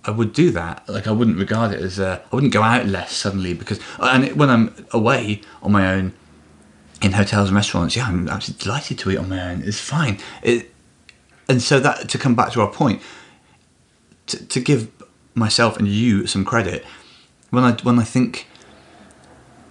[0.05, 0.89] I would do that.
[0.89, 4.23] Like I wouldn't regard it as a, I wouldn't go out less suddenly because and
[4.23, 6.13] it, when I'm away on my own
[7.01, 9.63] in hotels and restaurants, yeah, I'm absolutely delighted to eat on my own.
[9.63, 10.19] It's fine.
[10.43, 10.73] It,
[11.47, 13.01] and so that to come back to our point,
[14.27, 14.91] to, to give
[15.33, 16.85] myself and you some credit,
[17.49, 18.47] when I when I think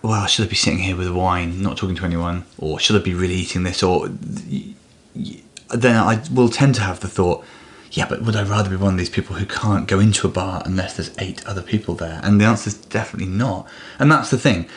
[0.03, 3.05] well, should I be sitting here with wine, not talking to anyone, or should I
[3.05, 3.83] be really eating this?
[3.83, 7.45] Or then I will tend to have the thought,
[7.91, 10.31] yeah, but would I rather be one of these people who can't go into a
[10.31, 12.21] bar unless there's eight other people there?
[12.23, 13.69] And the answer is definitely not.
[13.99, 14.69] And that's the thing.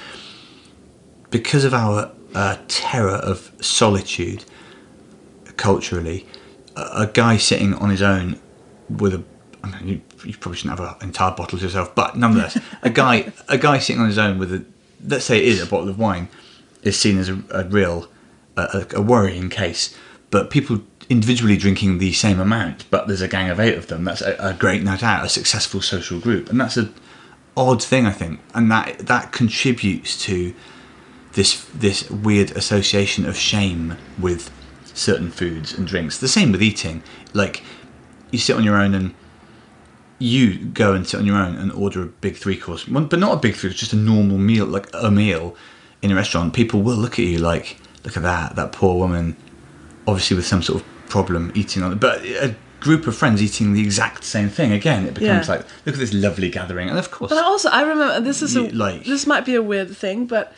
[1.29, 4.45] Because of our uh, terror of solitude,
[5.57, 6.27] culturally,
[6.75, 8.39] a, a guy sitting on his own
[8.89, 9.23] with a
[9.63, 12.89] I mean, you, you probably shouldn't have an entire bottle to yourself, but nonetheless, a
[12.89, 14.65] guy a guy sitting on his own with a
[15.05, 16.29] let's say it is a bottle of wine
[16.83, 18.07] is seen as a, a real
[18.57, 19.95] a, a worrying case.
[20.29, 24.05] But people individually drinking the same amount, but there's a gang of eight of them.
[24.05, 26.89] That's a, a great night out, a successful social group, and that's a
[27.57, 30.53] odd thing I think, and that that contributes to
[31.33, 34.51] this this weird association of shame with
[34.93, 36.17] certain foods and drinks.
[36.17, 37.03] The same with eating.
[37.33, 37.63] Like
[38.31, 39.13] you sit on your own and
[40.19, 43.19] you go and sit on your own and order a big three course, one, but
[43.19, 45.55] not a big three, just a normal meal, like a meal
[46.01, 46.53] in a restaurant.
[46.53, 49.35] People will look at you like, look at that, that poor woman,
[50.07, 51.99] obviously with some sort of problem eating on it.
[51.99, 55.55] But a group of friends eating the exact same thing again, it becomes Yeah.
[55.55, 58.55] like, look at this lovely gathering, and of course, But also, I remember this is
[58.55, 60.53] a like- this might be a weird thing, but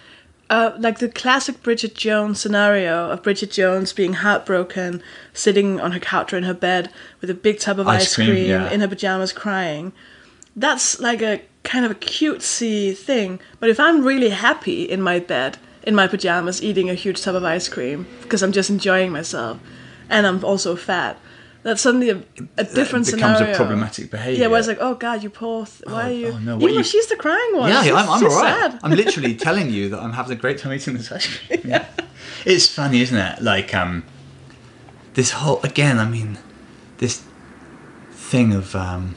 [0.54, 5.02] uh, like the classic Bridget Jones scenario of Bridget Jones being heartbroken,
[5.34, 8.16] sitting on her couch or in her bed with a big tub of Ice ice,
[8.16, 8.70] cream, cream, yeah.
[8.70, 9.94] in her pajamas crying.
[10.56, 13.40] That's like a kind of a cutesy thing.
[13.60, 17.34] But if I'm really happy in my bed, in my pajamas, eating a huge tub
[17.34, 19.60] of ice cream because I'm just enjoying myself,
[20.08, 21.18] and I'm also fat,
[21.64, 22.18] that's suddenly a,
[22.58, 23.56] a different becomes a scenario.
[23.56, 24.42] problematic behaviour.
[24.42, 25.66] Yeah, where it's like, oh God, you poor.
[25.66, 26.28] Th- why Oh, are you?
[26.34, 27.70] oh, no, Even you- she's the crying one.
[27.70, 28.72] Yeah, she's, I'm, I'm all right.
[28.72, 28.80] sad.
[28.84, 31.62] I'm literally telling you that I'm having a great time eating this ice cream.
[31.66, 31.86] Yeah.
[32.46, 33.42] It's funny, isn't it?
[33.42, 34.04] Like, um,
[35.14, 36.38] this whole, again, I mean,
[36.98, 37.24] this
[38.12, 39.16] thing of um,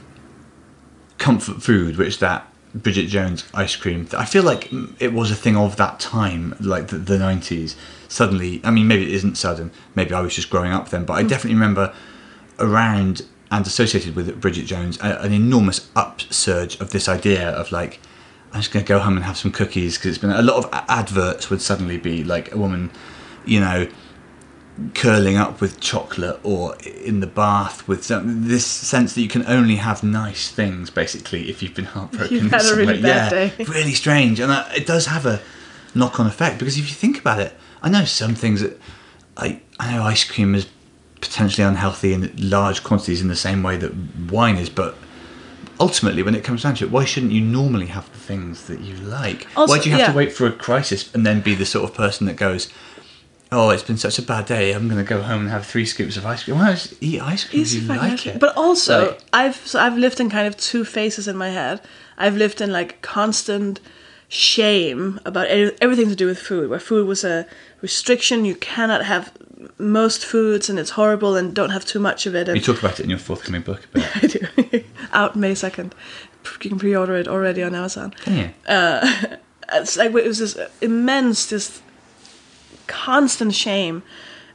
[1.19, 5.57] comfort food, which that Bridget Jones ice cream, I feel like it was a thing
[5.57, 7.75] of that time, like the, the 90s.
[8.09, 11.15] Suddenly, I mean, maybe it isn't sudden, maybe I was just growing up then, but
[11.15, 11.93] I definitely remember
[12.59, 18.01] around and associated with Bridget Jones a, an enormous upsurge of this idea of like
[18.53, 20.65] I'm just going to go home and have some cookies because it's been a lot
[20.65, 22.91] of adverts would suddenly be like a woman,
[23.45, 23.89] you know,
[24.95, 29.47] curling up with chocolate or in the bath with some, this sense that you can
[29.47, 32.37] only have nice things basically if you've been heartbroken.
[32.37, 33.65] You've had a really bad yeah, day.
[33.65, 35.41] Really strange, and uh, it does have a
[35.95, 38.79] knock-on effect because if you think about it, I know some things that
[39.37, 40.67] I I know ice cream is
[41.21, 43.93] potentially unhealthy in large quantities in the same way that
[44.31, 44.97] wine is, but
[45.81, 48.81] ultimately, when it comes down to it, why shouldn't you normally have the things that
[48.81, 49.47] you like?
[49.57, 50.13] Also- why do you have yeah.
[50.13, 52.69] to wait for a crisis and then be the sort of person that goes,
[53.53, 54.73] "Oh, it's been such a bad day.
[54.73, 57.21] I'm going to go home and have three scoops of ice cream." Well, just eat
[57.21, 58.41] ice cream if Easy you like it.
[58.41, 61.81] But also, I've so I've lived in kind of two phases in my head.
[62.19, 63.81] I've lived in like constant
[64.29, 67.47] shame about everything to do with food, where food was a
[67.81, 68.45] restriction.
[68.45, 69.33] You cannot have
[69.79, 72.49] most foods, and it's horrible, and don't have too much of it.
[72.49, 73.87] And you talk about it in your forthcoming book.
[73.93, 74.85] But I do.
[75.13, 75.95] Out May second.
[76.63, 78.15] You can pre-order it already on Amazon.
[78.21, 78.51] Oh, can you?
[78.67, 79.37] Uh,
[79.73, 81.83] it's like it was this immense, this
[82.87, 84.03] constant shame.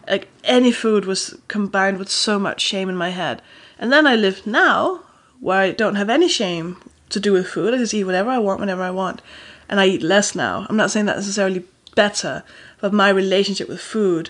[0.07, 3.41] Like any food was combined with so much shame in my head.
[3.77, 5.03] And then I live now
[5.39, 6.77] where I don't have any shame
[7.09, 7.73] to do with food.
[7.73, 9.21] I just eat whatever I want whenever I want.
[9.69, 10.65] And I eat less now.
[10.69, 12.43] I'm not saying that necessarily better,
[12.79, 14.29] but my relationship with food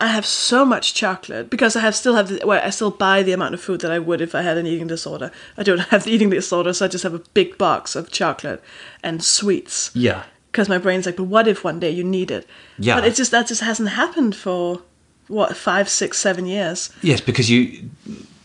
[0.00, 3.22] I have so much chocolate because I have still have the, well, I still buy
[3.22, 5.30] the amount of food that I would if I had an eating disorder.
[5.58, 8.62] I don't have the eating disorder, so I just have a big box of chocolate
[9.02, 10.24] and sweets yeah.
[10.50, 12.48] because my brain's like, but what if one day you need it?
[12.78, 12.96] Yeah.
[12.96, 14.82] But it just that just hasn't happened for
[15.28, 16.90] what five, six, seven years.
[17.02, 17.90] Yes, because you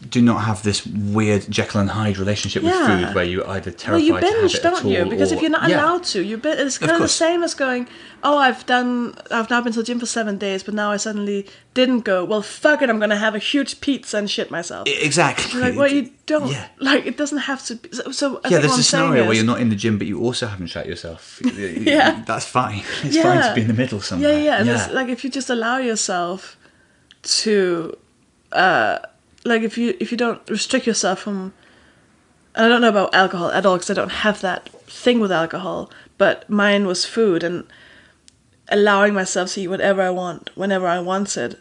[0.09, 3.77] do not have this weird Jekyll and Hyde relationship with food where you're either Well,
[3.79, 5.05] terrified you to have binge, it don't you?
[5.05, 5.81] Because or- if you're not Yeah.
[5.83, 7.87] allowed to, you bin- it's kind of, the same as going,
[8.23, 10.97] oh, I've done, I've now been to the gym for seven days, but now I
[10.97, 12.23] suddenly didn't go.
[12.25, 14.87] Well, fuck it, I'm gonna have a huge pizza and shit myself.
[14.87, 15.59] Exactly.
[15.59, 16.51] like, well, you don't.
[16.51, 16.67] Yeah.
[16.79, 17.75] Like, it doesn't have to.
[17.75, 19.69] Be, so, I yeah, there's a a I'm saying scenario where is- you're not in
[19.69, 21.41] the gym, but you also haven't shot yourself.
[21.57, 22.23] Yeah.
[22.25, 22.83] that's fine.
[23.03, 24.31] It's fine to be in the middle somewhere.
[24.41, 24.75] Yeah, yeah.
[24.85, 26.57] It's like if you just allow yourself
[27.23, 27.97] to,
[28.51, 28.99] uh,
[29.45, 31.53] like if you if you don't restrict yourself from,
[32.55, 35.31] and I don't know about alcohol at all because I don't have that thing with
[35.31, 37.65] alcohol, but mine was food and
[38.69, 41.57] allowing myself to eat whatever I want whenever I wanted.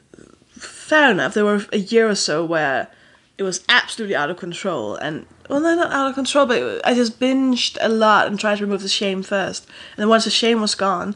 [0.52, 1.34] Fair enough.
[1.34, 2.88] There were a year or so where
[3.36, 5.26] it was absolutely out of control and.
[5.50, 8.64] Well, no, not out of control, but I just binged a lot and tried to
[8.64, 9.66] remove the shame first.
[9.66, 11.14] And then once the shame was gone,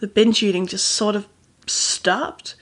[0.00, 1.28] the binge eating just sort of
[1.68, 2.56] stopped.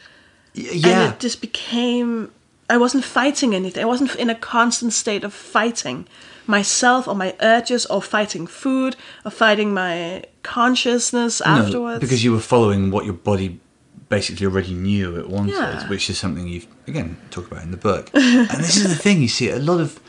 [0.55, 2.33] Y- And it just became.
[2.71, 3.83] I wasn't fighting anything.
[3.83, 6.07] I wasn't in a constant state of fighting
[6.47, 12.01] myself or my urges or fighting food or fighting my consciousness No, afterwards.
[12.01, 13.61] because you were following what your body
[14.09, 15.89] basically already knew it wanted, Yeah.
[15.89, 18.11] which is something you've again talk about in the book.
[18.15, 20.01] and this is the thing you see a lot of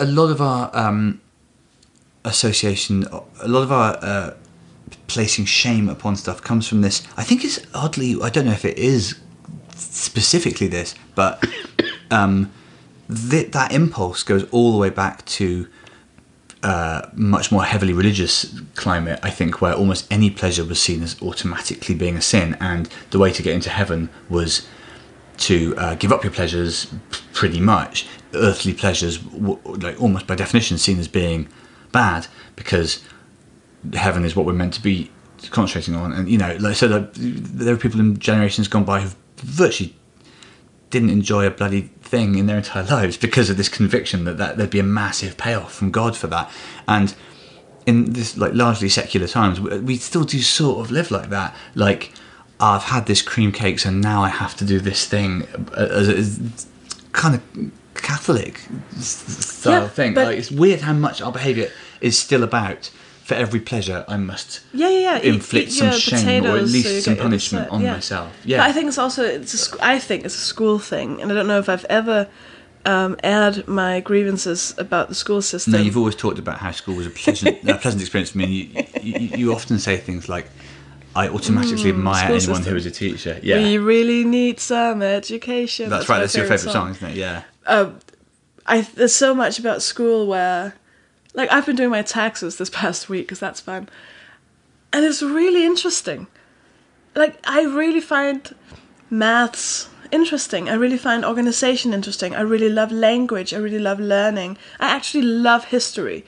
[0.00, 1.20] a lot of our um,
[2.24, 3.06] association,
[3.40, 4.34] a lot of our uh,
[5.06, 7.02] placing shame upon stuff comes from this.
[7.16, 8.16] I think it's oddly.
[8.22, 9.18] I don't know if it is
[9.78, 11.44] specifically this, but
[12.10, 12.50] um,
[13.08, 15.68] th- that impulse goes all the way back to
[16.62, 21.20] uh, much more heavily religious climate, I think, where almost any pleasure was seen as
[21.22, 24.66] automatically being a sin, and the way to get into heaven was
[25.38, 26.92] to uh, give up your pleasures,
[27.32, 28.08] pretty much.
[28.34, 31.48] Earthly pleasures, like almost by definition, seen as being
[31.92, 33.02] bad because
[33.94, 35.10] heaven is what we're meant to be
[35.50, 39.00] concentrating on, and you know, like so, that there are people in generations gone by
[39.00, 39.10] who
[39.40, 39.94] virtually
[40.90, 44.56] didn't enjoy a bloody thing in their entire lives because of this conviction that, that
[44.56, 46.50] there'd be a massive payoff from God for that.
[46.86, 47.14] And
[47.86, 51.54] in this like largely secular times, we we still do sort of live like that.
[51.74, 52.12] Like
[52.60, 56.08] I've had this cream cake, so now I have to do this thing uh, as,
[56.08, 56.66] as
[57.12, 57.42] kind of
[57.94, 58.60] Catholic
[58.98, 60.14] style Yeah, thing.
[60.14, 61.70] Like it's weird how much our behaviour
[62.00, 62.90] is still about
[63.28, 65.18] for every pleasure, I must Yeah, yeah, yeah.
[65.18, 67.92] Inflict eat some your shame or at potatoes so least some punishment upset, on yeah.
[67.92, 68.32] myself.
[68.44, 71.30] But I think it's also it's a, sc- I think it's a school thing, and
[71.30, 72.26] I don't know if I've ever
[72.86, 75.74] um, aired my grievances about the school system.
[75.74, 78.44] No, you've always talked about how school was a pleasant, a pleasant experience for me.
[78.94, 80.46] And you, you, you often say things like,
[81.14, 82.64] "I automatically admire anyone system.
[82.64, 85.90] who is a teacher." Yeah, We really need some education.
[85.90, 86.16] that's, right.
[86.16, 87.16] my That's your favorite favourite song, isn't it?
[87.16, 87.42] Yeah.
[88.66, 90.74] I there's so much about school where,
[91.38, 93.88] like, I've been doing my taxes this past week because that's fun,
[94.92, 96.26] and it's really interesting.
[97.14, 98.54] Like, I really find
[99.08, 100.68] maths interesting.
[100.68, 102.34] I really find organization interesting.
[102.34, 103.54] I really love language.
[103.54, 104.58] I really love learning.
[104.80, 106.24] I actually love history.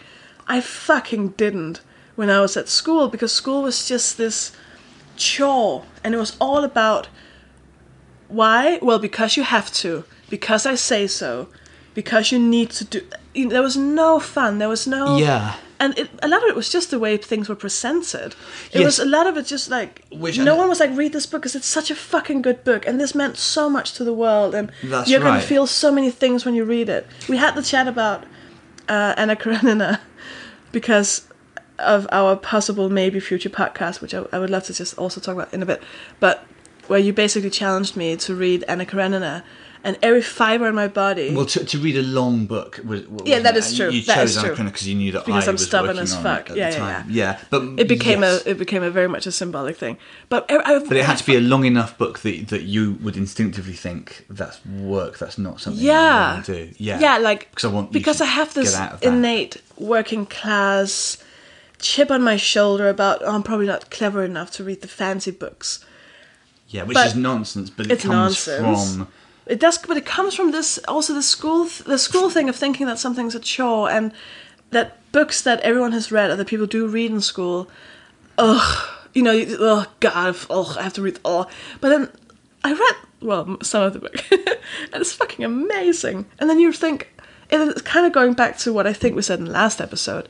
[0.47, 1.81] I fucking didn't
[2.17, 4.53] when I was at school because school was just this
[5.17, 7.09] chore, and it was all about
[8.29, 8.79] why?
[8.81, 10.05] Well, because you have to.
[10.29, 11.49] Because I say so.
[11.95, 13.01] Because you need to do.
[13.35, 14.59] You know, there was no fun.
[14.59, 15.17] There was no.
[15.19, 15.55] Yeah.
[15.79, 18.35] And it, a lot of it was just the way things were presented.
[18.73, 18.85] It Yes.
[18.85, 21.41] was a lot of it just like Which no one was like read this book
[21.41, 24.55] because it's such a fucking good book and this meant so much to the world
[24.55, 27.07] and That's you're gonna feel so many things when you read it.
[27.31, 28.25] We had the chat about
[28.91, 30.01] uh, Anna Karenina
[30.73, 31.27] because
[31.79, 35.35] of our possible maybe future podcast, which I, I would love to just also talk
[35.35, 35.83] about in a bit,
[36.19, 36.45] but
[36.89, 39.45] where you basically challenged me to read Anna Karenina,
[39.83, 41.35] and every fiber in my body.
[41.35, 43.91] Well, to, to read a long book was, was Yeah, that is true.
[43.91, 44.37] You That chose.
[44.37, 46.49] Anna because you knew that Because I I'm was stubborn as fuck.
[46.49, 47.07] Yeah, the yeah, time.
[47.11, 47.41] yeah.
[47.51, 48.47] But it became yes.
[48.47, 49.97] a it became a very much a symbolic thing,
[50.29, 52.99] but I, I, But it had to be a long enough book that that you
[53.03, 55.19] would instinctively think that's work.
[55.19, 56.71] That's not something yeah do.
[56.77, 59.07] Yeah, yeah like because I want because I have this get out of that.
[59.07, 61.23] innate working class
[61.79, 65.31] chip on my shoulder about oh, I'm probably not clever enough to read the fancy
[65.31, 65.85] books.
[66.69, 67.71] Yeah, which but is nonsense.
[67.71, 68.95] But it It's comes nonsense.
[68.97, 69.09] from
[69.51, 72.87] It does, but it comes from this also the school the school thing of thinking
[72.87, 74.13] that something's a chore and
[74.71, 77.69] that books that everyone has read or that people do read in school.
[78.39, 81.19] Ugh, you know, oh god, oh I have to read.
[81.25, 81.51] all.
[81.81, 82.09] but then
[82.63, 86.27] I read well some of the book, and it's fucking amazing.
[86.39, 87.13] And then you think
[87.51, 90.29] it's kind of going back to what I think we said in the last episode.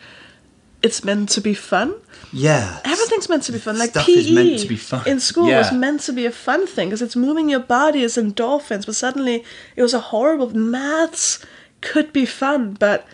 [0.83, 1.95] It's meant to be fun.
[2.33, 2.81] yeah.
[2.85, 3.79] Everything's meant to be fun.
[3.79, 5.07] Like Stuff PE is meant to be fun.
[5.07, 8.17] in school was meant to be a fun thing because it's moving your body, it's
[8.17, 8.87] endorphins.
[8.87, 9.45] But suddenly
[9.77, 11.45] it was a horrible maths
[11.83, 13.07] could be fun, but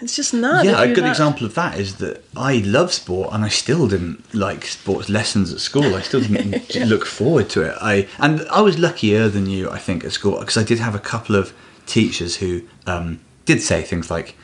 [0.00, 0.64] it's just not.
[0.64, 3.88] Yeah, a good not- example of that is that I love sport and I still
[3.88, 5.94] didn't like sports lessons at school.
[5.96, 7.76] I still didn't look forward to it.
[7.80, 10.94] I and I was luckier than you, I think, at school because I did have
[10.94, 11.52] a couple of
[11.86, 14.36] teachers who um, did say things like,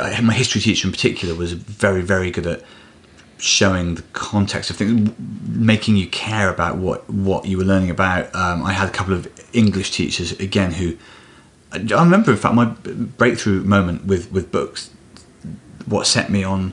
[0.00, 2.62] I, my history teacher in particular was very, very good at
[3.38, 5.10] showing the context of things,
[5.46, 8.34] making you care about what what you were learning about.
[8.34, 10.96] Um, I had a couple of English teachers again who
[11.72, 14.90] I remember, in fact, my breakthrough moment with with books.
[15.86, 16.72] What set me on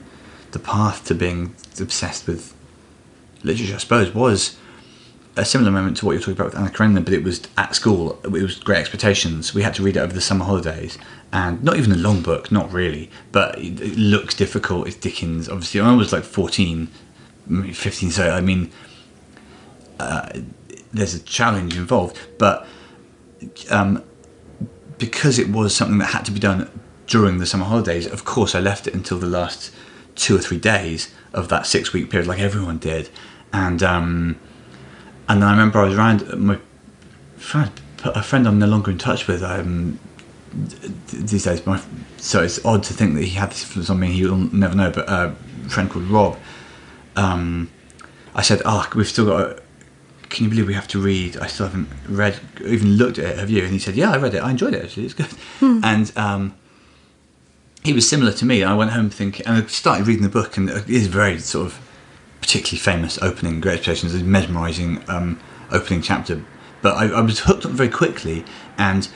[0.51, 2.53] the path to being obsessed with
[3.43, 4.57] literature, I suppose, was
[5.37, 7.73] a similar moment to what you're talking about with Anna Karenina, but it was at
[7.73, 8.19] school.
[8.23, 9.53] It was Great Expectations.
[9.53, 10.97] We had to read it over the summer holidays,
[11.31, 14.87] and not even a long book, not really, but it, it looks difficult.
[14.87, 15.79] It's Dickens, obviously.
[15.79, 16.87] I was like 14,
[17.73, 18.71] 15, so I mean,
[19.99, 20.29] uh,
[20.91, 22.67] there's a challenge involved, but
[23.69, 24.03] um,
[24.97, 26.69] because it was something that had to be done
[27.07, 29.73] during the summer holidays, of course, I left it until the last
[30.15, 33.09] two or three days of that six week period, like everyone did,
[33.53, 33.81] and.
[33.81, 34.39] Um,
[35.31, 36.59] and then I remember I was around my
[37.37, 37.71] friend,
[38.03, 39.97] a friend I'm no longer in touch with um,
[41.13, 41.65] these days.
[41.65, 41.81] My,
[42.17, 44.11] so it's odd to think that he had this influence on me.
[44.11, 44.91] He'll never know.
[44.91, 45.31] But uh,
[45.65, 46.37] a friend called Rob.
[47.15, 47.71] Um,
[48.35, 49.41] I said, "Oh, we've still got.
[49.41, 49.61] A,
[50.27, 51.37] can you believe we have to read?
[51.37, 53.39] I still haven't read, even looked at it.
[53.39, 54.39] Have you?" And he said, "Yeah, I read it.
[54.43, 54.83] I enjoyed it.
[54.83, 55.29] Actually, it's good."
[55.61, 56.55] And um,
[57.83, 58.65] he was similar to me.
[58.65, 61.67] I went home thinking, and I started reading the book, and it is very sort
[61.67, 61.79] of
[62.41, 65.39] particularly famous opening Great Expectations, a mesmerising um,
[65.71, 66.43] opening chapter.
[66.81, 68.43] But I, I was hooked up very quickly,
[68.77, 69.07] and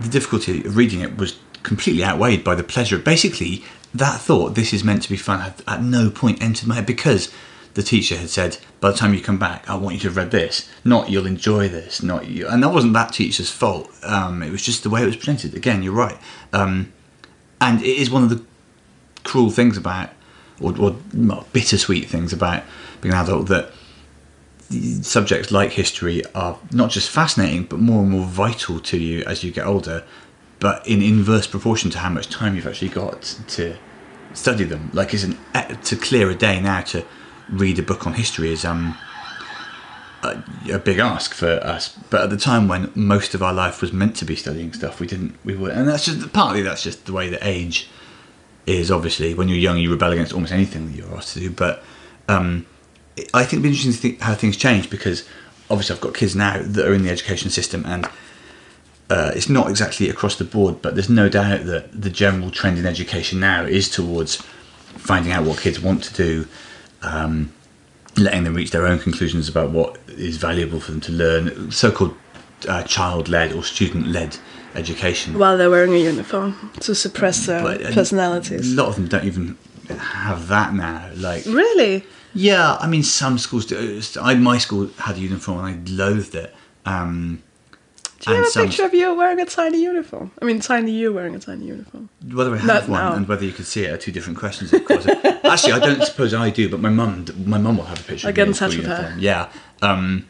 [0.00, 2.98] the difficulty of reading it was completely outweighed by the pleasure.
[2.98, 6.76] Basically, that thought, this is meant to be fun, had at no point entered my
[6.76, 7.32] head because
[7.74, 10.16] the teacher had said, by the time you come back, I want you to have
[10.16, 12.48] read this, not you'll enjoy this, not you.
[12.48, 13.90] And that wasn't that teacher's fault.
[14.02, 15.54] Um, it was just the way it was presented.
[15.54, 16.16] Again, you're right.
[16.54, 16.92] Um,
[17.60, 18.42] and it is one of the
[19.24, 20.10] cruel things about,
[20.60, 20.96] or, or
[21.52, 22.62] bittersweet things about
[23.00, 23.70] being an adult that
[25.02, 29.44] subjects like history are not just fascinating but more and more vital to you as
[29.44, 30.02] you get older
[30.58, 33.76] but in inverse proportion to how much time you've actually got to
[34.32, 34.90] study them.
[34.92, 35.38] Like is an
[35.84, 37.04] to clear a day now to
[37.48, 38.96] read a book on history is um
[40.22, 40.42] a,
[40.72, 41.96] a big ask for us.
[42.10, 45.00] But at the time when most of our life was meant to be studying stuff
[45.00, 47.88] we didn't we were and that's just partly that's just the way that age
[48.66, 51.50] is obviously when you're young you rebel against almost anything that you're asked to do.
[51.50, 51.82] But
[52.28, 52.66] um,
[53.32, 55.26] I think it'd be interesting to think how things change because
[55.70, 58.08] obviously I've got kids now that are in the education system and
[59.08, 62.76] uh, it's not exactly across the board, but there's no doubt that the general trend
[62.76, 66.48] in education now is towards finding out what kids want to do,
[67.02, 67.52] um,
[68.16, 72.16] letting them reach their own conclusions about what is valuable for them to learn, so-called
[72.68, 74.36] uh, child-led or student-led
[74.76, 75.38] education.
[75.38, 78.72] While they're wearing a uniform to suppress their But, uh, personalities.
[78.72, 79.56] A lot of them don't even
[79.98, 81.10] have that now.
[81.16, 82.04] Like, Really?
[82.34, 84.00] yeah, I mean, some schools do.
[84.20, 86.54] I, my school had a uniform and I loathed it.
[86.84, 87.42] Um,
[88.20, 90.30] Do you have a some- picture of you wearing a tiny uniform?
[90.40, 92.08] I mean, tiny you wearing a tiny uniform.
[92.32, 93.12] Whether I have Not one now.
[93.14, 95.06] and whether you could see it are two different questions, of course.
[95.44, 98.26] Actually, I don't suppose I do, but my mum, my mum will have a picture.
[98.28, 99.14] I'll get in touch with her.
[99.18, 99.48] Yeah.
[99.82, 100.26] Um,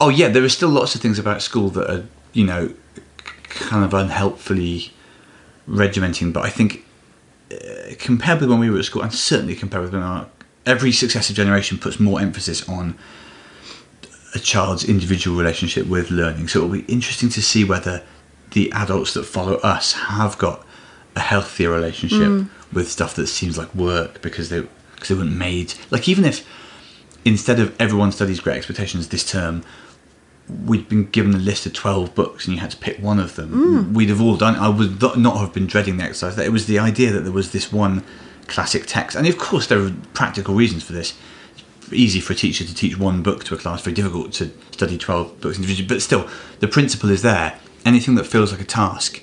[0.00, 2.74] oh yeah, there are still lots of things about school that are, you know,
[3.50, 4.92] kind of unhelpfully
[5.68, 6.32] regimenting.
[6.32, 6.84] But I think
[7.52, 10.26] uh, compared with when we were at school, and certainly compared with when our
[10.66, 12.96] every successive generation puts more emphasis on
[14.34, 16.48] a child's individual relationship with learning.
[16.48, 18.02] So it'll be interesting to see whether
[18.52, 20.64] the adults that follow us have got
[21.16, 25.74] a healthier relationship with stuff that seems like work because they because they weren't made
[25.90, 26.46] like even if
[27.24, 29.62] instead of everyone studies Great Expectations this term.
[30.66, 33.36] We'd been given a list of twelve books, and you had to pick one of
[33.36, 33.94] them.
[33.94, 34.56] We'd have all done.
[34.56, 36.38] I would not- not have been dreading the exercise.
[36.38, 38.02] It was the idea that there was this one
[38.46, 41.14] classic text, and of course there are practical reasons for this
[41.82, 44.50] It's easy for a teacher to teach one book to a class, very difficult to
[44.72, 46.28] study 12 books individually, but still,
[46.58, 47.58] the principle is there.
[47.84, 49.22] Anything that feels like a task,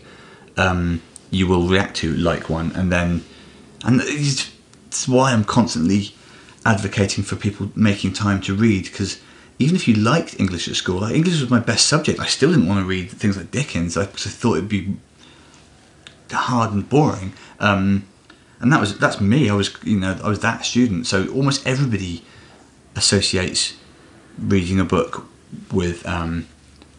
[0.56, 3.24] um, you will react to like one, and then,
[3.84, 4.50] and it's,
[4.88, 6.14] it's why I'm constantly
[6.66, 9.20] advocating for people making time to read, because
[9.60, 12.52] even if you liked English at school, like English was my best subject, I still
[12.52, 14.98] didn't want to read things like Dickens, I, I thought it'd be
[16.32, 17.34] hard and boring.
[17.60, 18.06] Um,
[18.60, 19.50] and that was that's me.
[19.50, 21.06] I was you know I was that student.
[21.06, 22.24] So almost everybody
[22.96, 23.76] associates
[24.38, 25.28] reading a book
[25.72, 26.48] with um,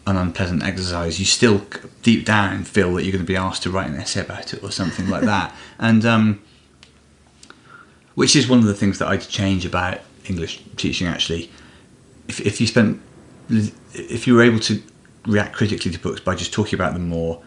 [0.07, 1.19] an unpleasant exercise.
[1.19, 1.65] You still
[2.01, 4.63] deep down feel that you're going to be asked to write an essay about it
[4.63, 5.53] or something like that.
[5.81, 6.41] And um,
[8.15, 11.07] which is one of the things that I'd change about English teaching.
[11.07, 11.49] Actually,
[12.29, 13.01] if if you spent
[13.93, 14.81] if you were able to
[15.25, 17.41] react critically to books by just talking about them more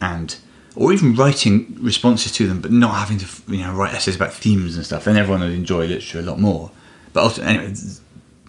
[0.00, 0.36] and
[0.76, 4.32] or even writing responses to them, but not having to you know write essays about
[4.32, 6.70] themes and stuff, then everyone would enjoy literature a lot more.
[7.12, 8.00] But also, anyway, the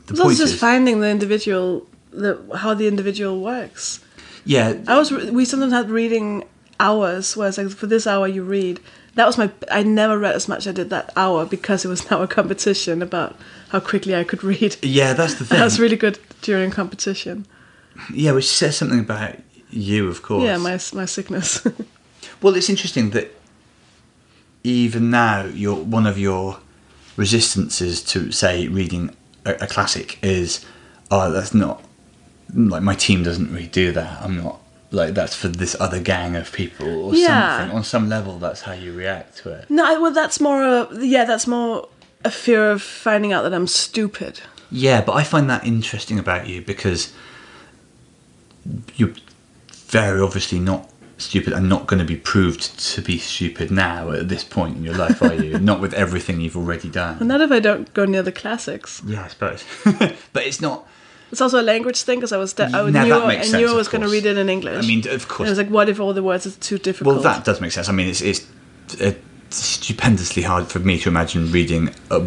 [0.10, 4.00] It's point just is, finding the individual, the how the individual works.
[4.44, 6.44] yeah, I was we sometimes had reading
[6.80, 8.80] hours where it's like for this hour you read.
[9.16, 9.50] That was my.
[9.72, 12.28] I never read as much as I did that hour because it was now a
[12.28, 13.36] competition about
[13.70, 14.76] how quickly I could read.
[14.82, 15.62] yeah, that's the thing.
[15.62, 17.46] Was really good during competition.
[18.14, 19.36] yeah, which says something about
[19.70, 20.44] you, of course.
[20.44, 21.66] Yeah, my my sickness.
[22.42, 23.34] Well, it's interesting that
[24.64, 26.60] even now, your one of your
[27.16, 30.66] resistances to say reading a, a classic is,
[31.12, 31.84] oh, that's not
[32.54, 34.22] like my team doesn't really do that.
[34.22, 34.60] I'm not
[34.92, 37.58] like that's for this other gang of people or Yeah.
[37.60, 37.76] something.
[37.78, 39.66] On some level, that's how you react to it.
[39.70, 40.62] no, well, that's more.
[40.64, 41.88] A, yeah, that's more
[42.24, 44.42] a fear of finding out that I'm stupid.
[44.72, 47.14] Yeah, but I find that interesting about you because
[48.96, 49.14] you're
[49.74, 54.28] very obviously not stupid and not going to be proved to be stupid now at
[54.28, 55.58] this point in your life, are you?
[55.72, 57.20] not with everything you've already done.
[57.20, 59.02] Well, Not if I don't go near the classics.
[59.06, 59.64] Yeah, I suppose.
[60.34, 60.88] but it's not.
[61.32, 63.52] It's also a language thing because I was de- I Now knew that I makes
[63.52, 64.84] knew I was going to read it in English.
[64.84, 65.48] I mean, of And course.
[65.48, 67.16] it was like, what if all the words are too difficult?
[67.16, 67.90] well, that does make sense.
[67.90, 68.46] I mean, it's, it's
[69.02, 69.12] uh,
[69.50, 72.20] stupendously hard for me to imagine reading a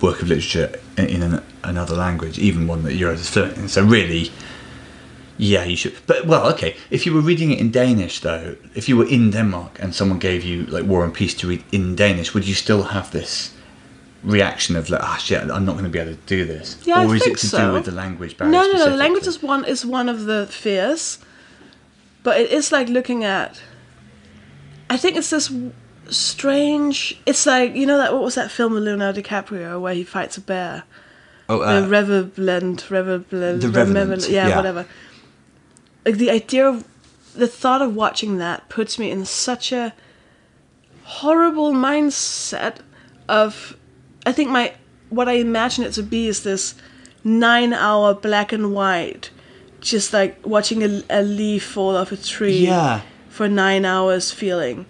[0.00, 3.68] work of literature in, in an, another language, even one that you're as fluent in.
[3.68, 4.30] So really,
[5.38, 5.94] yeah, you should.
[6.06, 6.76] But well, okay.
[6.90, 10.18] If you were reading it in Danish, though, if you were in Denmark and someone
[10.18, 13.54] gave you like War and Peace to read in Danish, would you still have this?
[14.24, 16.98] Reaction of like, ah, shit, I'm not going to be able to do this, Yeah,
[16.98, 17.66] I or is think it to so.
[17.68, 18.52] do with the language barrier?
[18.52, 18.90] No, no, no.
[18.90, 21.18] The language is one is one of the fears,
[22.22, 23.60] but it is like looking at.
[24.88, 25.52] I think it's this
[26.08, 27.20] strange.
[27.26, 30.36] It's like you know that what was that film with Leonardo DiCaprio where he fights
[30.36, 30.84] a bear?
[31.48, 34.56] Oh, the uh, Revenant, Revenant, The Revenant, yeah, yeah.
[34.56, 34.86] whatever.
[36.06, 36.86] Like the idea of
[37.34, 39.94] the thought of watching that puts me in such a
[41.04, 42.76] horrible mindset
[43.28, 43.76] of
[44.26, 44.72] I think my
[45.10, 46.74] what I imagine it to be is this
[47.24, 49.30] nine hour black and white
[49.80, 53.00] just like watching a, a leaf fall off a tree Yeah.
[53.28, 54.86] for nine hours feeling.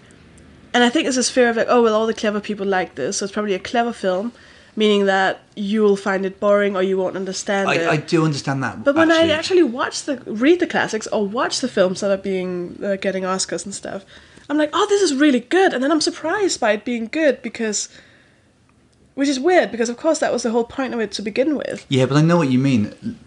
[0.74, 2.94] And I think it's this fear of like, oh well all the clever people like
[2.94, 4.32] this, so it's probably a clever film,
[4.76, 7.86] meaning that you will find it boring or you won't understand it.
[7.86, 8.84] I, I do understand that.
[8.84, 12.16] But when I actually watch the read the classics or watch the films that are
[12.22, 14.04] being uh, getting Oscars and stuff,
[14.48, 17.40] I'm like, oh, this is really good, and then I'm surprised by it being good
[17.42, 17.88] because,
[19.14, 21.56] which is weird because of course that was the whole point of it to begin
[21.56, 21.84] with.
[21.88, 23.18] Yeah, but I know what you mean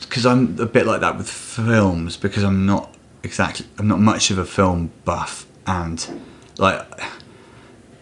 [0.00, 4.30] because I'm a bit like that with films because I'm not exactly I'm not much
[4.30, 6.20] of a film buff and
[6.58, 6.86] like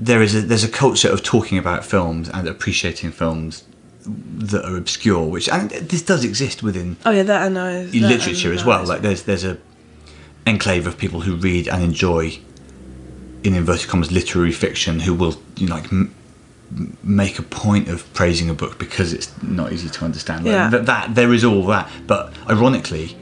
[0.01, 3.65] there is a there's a culture of talking about films and appreciating films
[4.07, 7.87] that are obscure which and this does exist within Oh yeah, that I know.
[7.87, 9.57] that I literature as well like there's there's a
[10.47, 12.39] enclave of people who read and enjoy
[13.45, 15.91] in inverted commas literary fiction who will you know, like
[17.03, 20.47] make a point of praising a book because it's not easy to understand.
[20.47, 20.69] Yeah.
[20.69, 23.17] that, that there is all that, but ironically,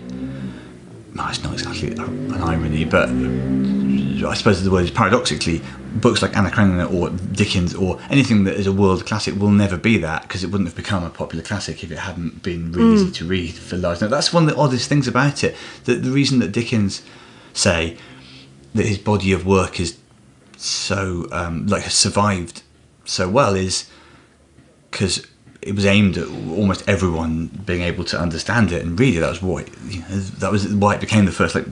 [1.15, 3.09] no, it's not exactly an irony, but
[4.25, 5.61] I suppose the word is paradoxically,
[5.97, 9.77] books like Anna Karenina or Dickens or anything that is a world classic will never
[9.77, 12.95] be that because it wouldn't have become a popular classic if it hadn't been really
[12.95, 14.01] easy to read for large.
[14.01, 15.55] Now, that's one of the oddest things about it.
[15.85, 17.03] That the reason that Dickens
[17.53, 17.99] say
[18.75, 19.99] that his body of work is
[20.57, 22.63] so um, like has survived
[23.13, 23.89] so well is
[24.91, 25.27] because
[25.61, 29.21] it was aimed at almost everyone being able to understand it and read it.
[29.21, 31.67] That was why you know, that was why it became the first like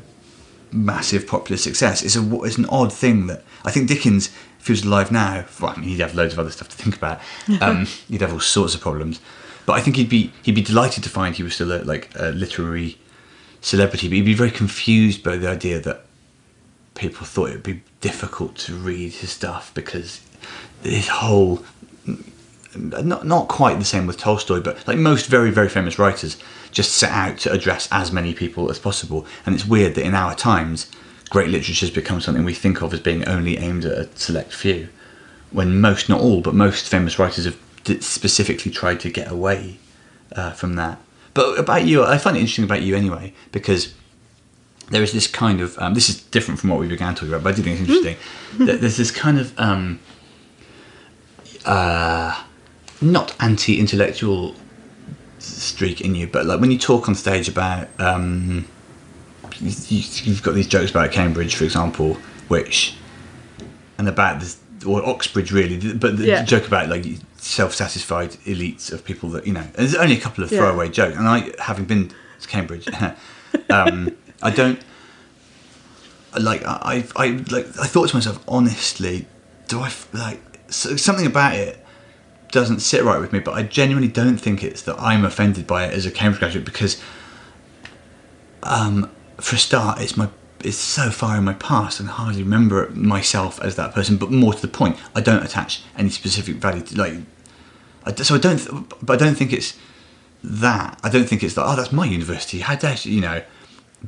[0.70, 2.03] massive popular success.
[2.03, 4.28] It's a it's an odd thing that I think Dickens,
[4.61, 6.76] if he was alive now, well, I mean, he'd have loads of other stuff to
[6.76, 7.20] think about.
[7.61, 9.20] Um, he'd have all sorts of problems,
[9.66, 12.11] but I think he'd be he'd be delighted to find he was still a, like
[12.16, 12.99] a literary
[13.61, 14.09] celebrity.
[14.09, 16.05] But he'd be very confused by the idea that
[16.95, 20.20] people thought it would be difficult to read his stuff because
[20.83, 21.62] his whole
[22.76, 26.37] not not quite the same with Tolstoy, but like most very very famous writers,
[26.70, 29.26] just set out to address as many people as possible.
[29.45, 30.91] And it's weird that in our times,
[31.31, 34.53] great literature has become something we think of as being only aimed at a select
[34.53, 34.89] few,
[35.51, 37.59] when most, not all, but most famous writers have
[38.01, 39.78] specifically tried to get away
[40.33, 40.99] uh, from that.
[41.35, 43.95] But about you, I find it interesting about you anyway because
[44.91, 47.43] there is this kind of um, this is different from what we began talking about,
[47.43, 48.66] but I do think it's interesting.
[48.66, 50.01] that there's this kind of um,
[51.65, 52.43] uh,
[53.01, 54.55] not anti-intellectual
[55.39, 58.67] streak in you, but like when you talk on stage about um,
[59.61, 62.15] you, you've got these jokes about Cambridge, for example,
[62.49, 62.97] which
[63.99, 66.43] and about this or Oxbridge really, but the Yeah.
[66.45, 67.05] joke about like
[67.37, 69.67] self-satisfied elites of people that you know.
[69.75, 70.59] There's only a couple of Yeah.
[70.59, 72.89] throwaway jokes, and I, having been to Cambridge,
[73.71, 74.81] um, I don't
[76.39, 79.27] like I I like I thought to myself honestly,
[79.69, 80.41] do I like
[80.71, 81.85] so, something about it
[82.51, 85.85] doesn't sit right with me, but I genuinely don't think it's that I'm offended by
[85.85, 87.01] it as a Cambridge graduate because,
[88.62, 90.29] um, for a start, it's my
[90.62, 94.16] it's so far in my past and I hardly remember myself as that person.
[94.16, 97.14] But more to the point, I don't attach any specific value to like.
[98.05, 99.79] I, so I don't, but I don't think it's
[100.43, 100.99] that.
[101.03, 101.64] I don't think it's that.
[101.64, 102.61] Oh, that's my university.
[102.61, 103.21] How dare you?
[103.21, 103.43] Know.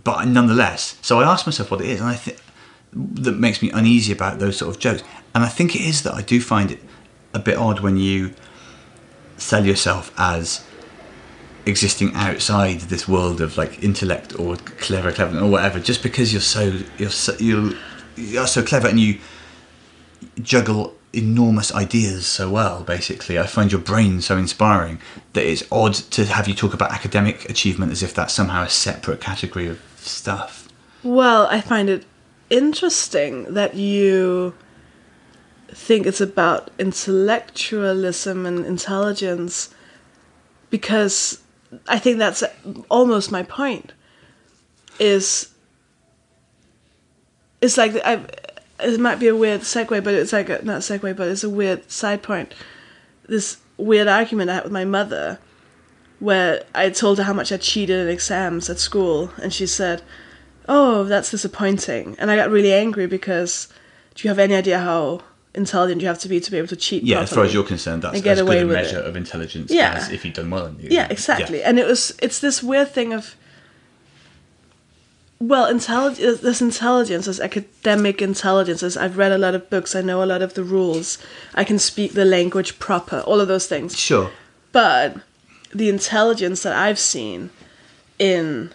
[0.05, 2.39] But nonetheless, so I asked myself what it is, and I think
[2.93, 5.03] that makes me uneasy about those sort of jokes.
[5.34, 6.80] And I think it is that I do find it
[7.32, 8.34] a bit odd when you
[9.38, 10.64] sell yourself as
[11.64, 16.43] existing outside this world of like intellect or clever, clever or whatever, just because you're
[16.43, 17.72] so you're so, you're,
[18.16, 19.18] you're so clever and you
[20.40, 22.82] juggle enormous ideas so well.
[22.82, 25.01] Basically, I find your brain so inspiring
[25.32, 28.68] that it's odd to have you talk about academic achievement as if that's somehow a
[28.68, 30.68] separate category of stuff.
[31.03, 32.05] Well, I find it
[32.53, 34.55] interesting that you
[35.69, 39.75] think it's about intellectualism and intelligence
[40.69, 41.41] because
[41.89, 42.45] I think that's
[42.91, 43.95] almost my point.
[44.99, 45.49] Is
[47.63, 48.25] it's like I
[48.81, 51.51] it might be a weird segue, but it's like a, not segue, but it's a
[51.51, 52.53] weird side point.
[53.27, 55.39] This weird argument I had with my mother,
[56.19, 60.03] where I told her how much I cheated in exams at school, and she said,
[60.69, 63.69] "Oh, that's disappointing," and I got really angry because
[64.15, 65.23] do you have any idea how
[65.55, 67.03] intelligent you have to be to be able to cheat?
[67.03, 68.99] Yeah, as far as you're concerned, that's And get as away good a with measure
[69.01, 69.07] it.
[69.07, 69.95] of intelligence Yeah.
[69.95, 71.63] as if you'd done well in the Yeah, exactly.
[71.63, 73.35] And it was it's this weird thing of
[75.39, 76.41] well, intelligence.
[76.41, 78.97] This intelligence, this academic intelligence.
[78.97, 79.97] I've read a lot of books.
[79.97, 81.19] I know a lot of the rules.
[81.55, 83.21] I can speak the language proper.
[83.21, 83.99] All of those things.
[83.99, 84.31] Sure.
[84.71, 85.17] But
[85.75, 87.51] the intelligence that I've seen
[88.21, 88.71] in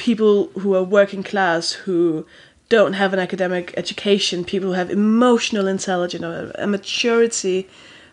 [0.00, 2.24] people who are working class who
[2.70, 7.68] don't have an academic education, people who have emotional intelligence or a maturity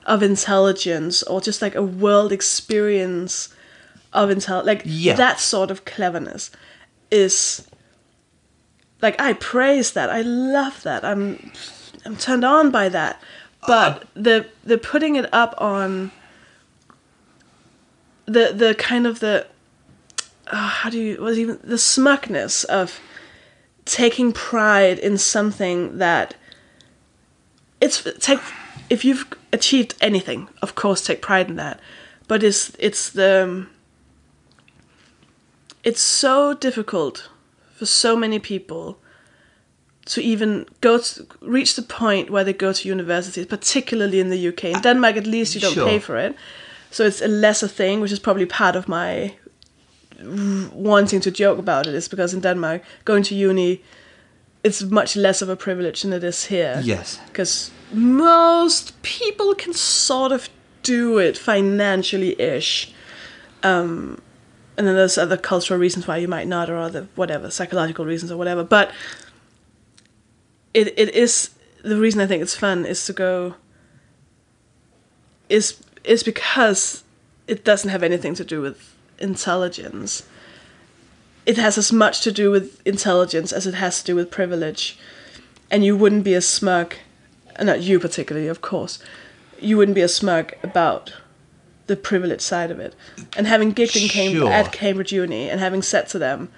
[0.06, 3.50] of intelligence or just like a world experience
[4.12, 5.16] of intel like Yeah.
[5.16, 6.50] that sort of cleverness
[7.10, 7.66] is
[9.02, 10.10] like I praise that.
[10.10, 11.06] I love that.
[11.06, 11.52] I'm
[12.06, 13.22] I'm turned on by that.
[13.66, 16.12] But uh, the the putting it up on
[18.26, 19.46] the the kind of the
[20.52, 23.00] uh, how do you what is even the smugness of
[23.86, 26.36] taking pride in something that
[27.82, 28.40] it's take
[28.90, 31.80] if you've achieved anything, of course, take pride in that.
[32.28, 33.68] But it's it's the
[35.84, 37.30] it's so difficult
[37.76, 38.98] for so many people
[40.06, 44.48] to even go to reach the point where they go to universities, particularly in the
[44.48, 44.64] UK.
[44.66, 45.88] In Denmark, at least you don't Sure.
[45.88, 46.36] pay for it,
[46.92, 49.34] so it's a lesser thing, which is probably part of my
[50.24, 51.94] wanting to joke about it.
[51.94, 53.82] Is because in Denmark, going to uni,
[54.64, 56.82] it's much less of a privilege than it is here.
[56.84, 57.20] Yes.
[57.28, 60.50] because most people can sort of
[60.84, 62.94] do it financially ish.
[63.64, 64.22] Um,
[64.78, 68.32] and then there's other cultural reasons why you might not, or other whatever psychological reasons
[68.32, 68.64] or whatever.
[68.64, 68.92] But
[70.74, 71.50] it it is
[71.84, 73.56] the reason I think it's fun is to go.
[75.50, 77.04] Is is because
[77.48, 80.24] it doesn't have anything to do with intelligence.
[81.46, 84.98] It has as much to do with intelligence as it has to do with privilege,
[85.72, 86.96] and you wouldn't be as smug,
[87.58, 89.00] uh, not you particularly, of course.
[89.60, 91.14] You wouldn't be as smug about
[91.88, 92.94] the privilege side of it,
[93.38, 94.52] and having gigged in Cam- Sure.
[94.52, 96.50] at Cambridge Uni and having said to them,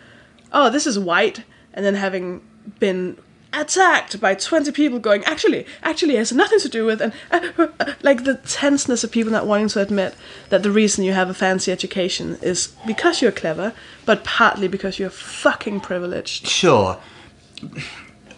[0.52, 1.44] "Oh, this is white,"
[1.74, 2.42] and then having
[2.80, 3.18] been
[3.52, 7.40] attacked by 20 people going actually actually it has nothing to do with and uh,
[7.58, 10.14] uh, uh," like the tenseness of people not wanting to admit
[10.50, 13.74] that the reason you have a fancy education is because you're clever
[14.06, 17.00] but partly because you're fucking privileged Sure.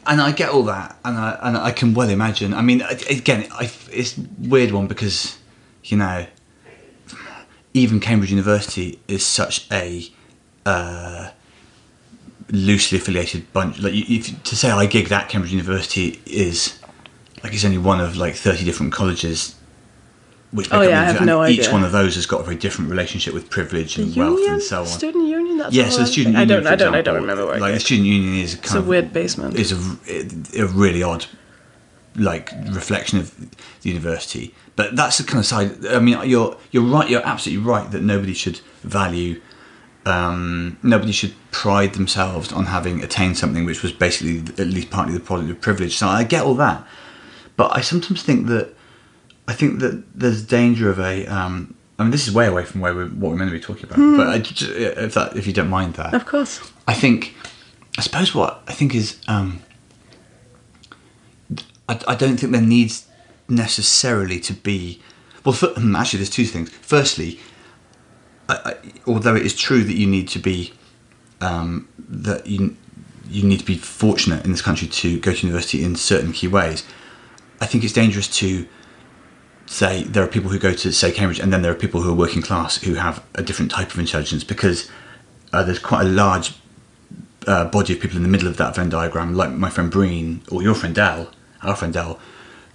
[0.05, 2.53] And I get all that, and I and I can well imagine.
[2.53, 5.37] I mean, again, I, it's weird one because,
[5.83, 6.25] you know,
[7.73, 10.09] even Cambridge University is such a
[10.65, 11.29] uh,
[12.51, 13.79] loosely affiliated bunch.
[13.79, 16.79] Like, if, to say I gigged at Cambridge University is
[17.43, 19.55] like it's only one of like thirty different colleges.
[20.51, 22.91] Which Oh, yeah, I have no each one of those has got a very different
[22.91, 24.85] relationship with privilege the and wealth union and so on.
[24.85, 26.51] student union that's Yeah, so the student union.
[26.51, 28.65] I don't I don't I don't remember where Like the student union is a kind
[28.65, 31.25] it's a weird basement is a, a really odd
[32.15, 34.53] like reflection of the university.
[34.75, 35.85] But that's the kind of side.
[35.85, 37.09] I mean, you're you're right.
[37.09, 39.41] You're absolutely right that nobody should value.
[40.05, 45.13] Um, nobody should pride themselves on having attained something which was basically at least partly
[45.13, 45.95] the product of privilege.
[45.95, 46.87] So I get all that,
[47.55, 48.73] but I sometimes think that
[49.47, 51.27] I think that there's danger of a.
[51.27, 53.63] Um, I mean, this is way away from where we're, what we're meant to be
[53.63, 53.97] talking about.
[53.97, 57.35] But I, if that, if you don't mind that, of course I think,
[57.97, 59.61] I suppose what I think is, um,
[61.87, 63.07] I, I don't think there needs
[63.47, 65.01] necessarily to be.
[65.45, 66.69] Well, for, hmm, actually, there's two things.
[66.69, 67.39] Firstly,
[68.53, 68.75] I,
[69.07, 70.73] although it is true that you need to be,
[71.39, 72.75] um, that you
[73.29, 76.47] you need to be fortunate in this country to go to university in certain key
[76.47, 76.83] ways.
[77.61, 78.67] I think it's dangerous to
[79.67, 82.11] say there are people who go to say Cambridge and then there are people who
[82.11, 84.89] are working class who have a different type of intelligence because
[85.53, 86.53] uh, there's quite a large
[87.47, 90.41] uh, body of people in the middle of that Venn diagram, like my friend Breen
[90.51, 91.31] or your friend Dal,
[91.61, 92.19] our friend Dal,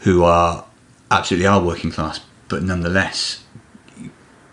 [0.01, 0.65] who are
[1.11, 3.45] absolutely are working class, but nonetheless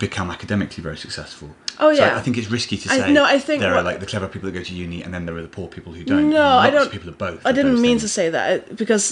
[0.08, 1.50] become academically very successful.
[1.80, 2.18] Oh, So yeah.
[2.20, 4.28] I think it's risky to I- say no, I think there are like the clever
[4.34, 6.30] people that go to uni, and then there are the poor people who don't.
[6.30, 6.92] No, I don't.
[6.92, 7.40] People are both.
[7.46, 9.06] I didn't mean to say that because,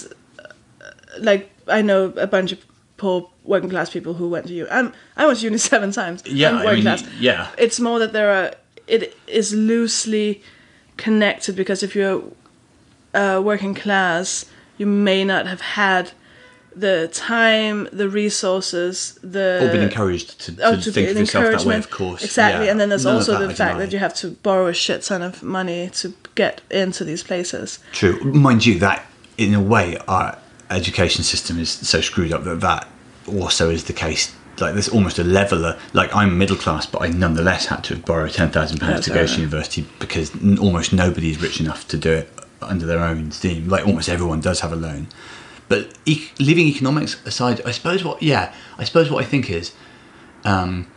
[0.44, 0.48] uh,
[1.28, 1.42] like,
[1.78, 2.58] I know a bunch of
[3.02, 4.70] poor working class people who went to uni.
[4.78, 6.22] I'm, I went to uni seven times.
[6.26, 7.02] Yeah, I working mean, class.
[7.28, 7.48] yeah.
[7.64, 8.48] It's more that there are.
[8.86, 10.42] It is loosely
[10.96, 12.22] connected because if you're
[13.14, 14.46] uh, working class,
[14.78, 16.12] you may not have had
[16.74, 21.44] the time, the resources, the Or been encouraged to, to oh, to think of yourself
[21.58, 22.24] that way, of course.
[22.24, 22.70] Exactly, Yeah.
[22.72, 25.22] and then there's None also the fact that you have to borrow a shit ton
[25.22, 27.78] of money to get into these places.
[27.92, 29.06] True, mind you, that
[29.38, 30.38] in a way our
[30.70, 32.88] education system is so screwed up that that
[33.26, 34.34] also is the case.
[34.60, 35.78] Like there's almost a leveler.
[35.92, 39.26] Like I'm middle class, but I nonetheless had to borrow ten thousand pounds to go
[39.26, 42.28] to university because n- almost nobody is rich enough to do it
[42.60, 43.68] under their own steam.
[43.68, 45.08] Like almost everyone does have a loan.
[45.68, 49.72] But e- leaving economics aside, I suppose what yeah, I suppose what I think is
[50.44, 50.90] um,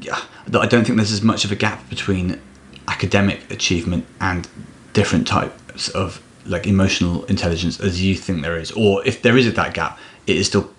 [0.00, 2.40] yeah, that I don't think there's as much of a gap between
[2.88, 4.48] academic achievement and
[4.92, 9.52] different types of like emotional intelligence as you think there is, or if there is
[9.52, 10.70] that gap, it is still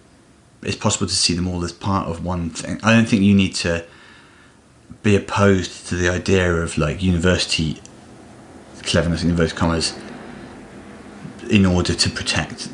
[0.64, 2.80] it's possible to see them all as part of one thing.
[2.84, 3.84] I don't think you need to
[5.02, 7.82] be opposed to the idea of like university
[8.84, 9.98] cleverness, inverted commas,
[11.52, 12.70] in order to protect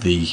[0.00, 0.28] the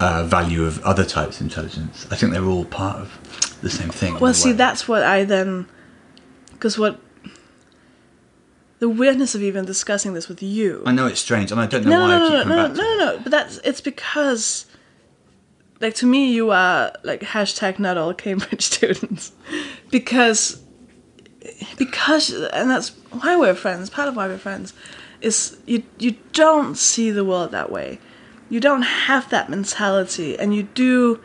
[0.00, 2.06] uh, value of other types of intelligence.
[2.10, 4.18] I think they're all part of the same thing.
[4.18, 4.56] Well, see, way.
[4.56, 5.66] that's what I then.
[6.52, 6.98] Because what.
[8.78, 10.82] The weirdness of even discussing this with you.
[10.86, 12.56] I know it's strange, and I don't know No, why no, I keep no, coming
[12.56, 13.18] no, back no, no, no.
[13.22, 13.58] But that's.
[13.58, 14.66] It's because.
[15.82, 19.32] Like, to me, you are, like, hashtag not all Cambridge students.
[19.90, 20.60] Because
[21.78, 23.88] because and that's why we're friends.
[23.90, 24.74] Part of why we're friends
[25.20, 27.98] is you you don't see the world that way.
[28.48, 31.20] You don't have that mentality, and you do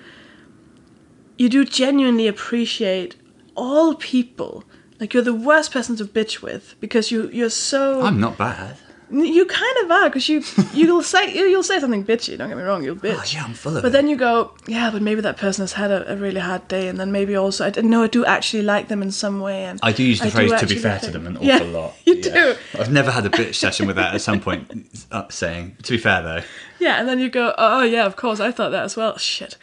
[1.38, 3.16] you do genuinely appreciate
[3.56, 4.64] all people.
[5.00, 8.78] Like you're the worst person to bitch with because you you're so I'm not bad.
[9.12, 10.44] You kind of are because you
[10.74, 12.38] you'll say you'll say something bitchy.
[12.38, 13.16] Don't get me wrong, you'll bitch.
[13.18, 13.92] Oh, yeah, I'm full of But it.
[13.92, 16.88] then you go, yeah, but maybe that person has had a, a really hard day,
[16.88, 19.66] and then maybe also I d- no, I do actually like them in some way.
[19.66, 21.94] And I do use the phrase "to be fair to them" an awful Yeah, lot.
[22.06, 22.34] You Yeah.
[22.34, 22.56] do.
[22.80, 24.88] I've never had a bitch session with that at some point.
[25.12, 26.42] Uh, saying, "To be fair, though,
[26.80, 29.18] Yeah, and then you go, oh yeah, of course, I thought that as well.
[29.18, 29.58] Shit.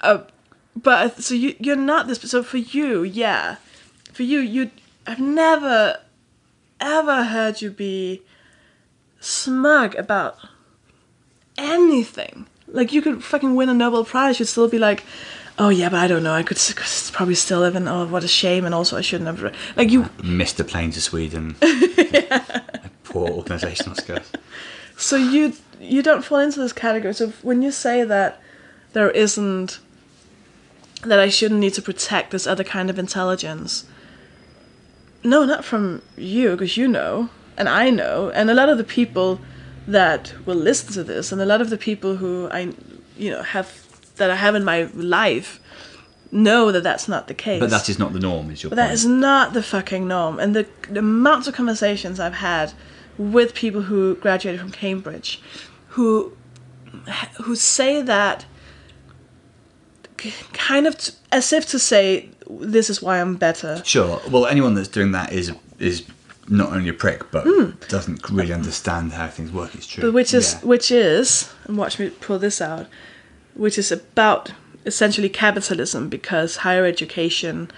[0.00, 0.18] Uh,
[0.76, 2.20] but so you you're not this.
[2.22, 3.56] So for you, yeah,
[4.12, 4.70] for you, you
[5.06, 5.98] I've never
[6.80, 8.22] ever heard you be
[9.20, 10.38] smug about
[11.56, 12.46] anything.
[12.66, 15.04] Like you could fucking win a Nobel Prize, you'd still be like,
[15.58, 16.32] oh yeah, but I don't know.
[16.32, 16.58] I could,
[17.12, 17.88] probably still live in.
[17.88, 19.54] Oh, what a shame, and also I shouldn't have.
[19.76, 21.54] Like you, missed the plane to Sweden."
[23.04, 24.30] Poor organisational skills.
[24.96, 27.14] So you you don't fall into this category.
[27.14, 28.40] So when you say that
[28.92, 29.78] there isn't
[31.02, 33.84] that I shouldn't need to protect this other kind of intelligence,
[35.22, 38.84] no, not from you, because you know, and I know, and a lot of the
[38.84, 39.40] people
[39.86, 42.72] that will listen to this, and a lot of the people who I,
[43.16, 43.68] you know, have
[44.16, 45.60] that I have in my life,
[46.30, 47.60] know that that's not the case.
[47.60, 48.50] But that is not the norm.
[48.50, 48.88] Is your But point?
[48.88, 50.38] that is not the fucking norm.
[50.38, 52.72] And the, the amounts of conversations I've had
[53.16, 55.40] with people who graduated from Cambridge,
[55.88, 56.32] who
[57.44, 58.44] who say that
[60.52, 64.20] kind of t- as if to say, "This is why I'm better." Sure.
[64.30, 66.02] Well, anyone that's doing that is is
[66.50, 67.70] not only a prick, but Hmm.
[67.88, 69.74] doesn't really understand how things work.
[69.74, 70.02] It's true.
[70.04, 70.58] But which is Yeah.
[70.68, 72.86] which is, and watch me pull this out,
[73.54, 74.52] which is about
[74.86, 77.70] essentially capitalism because higher education,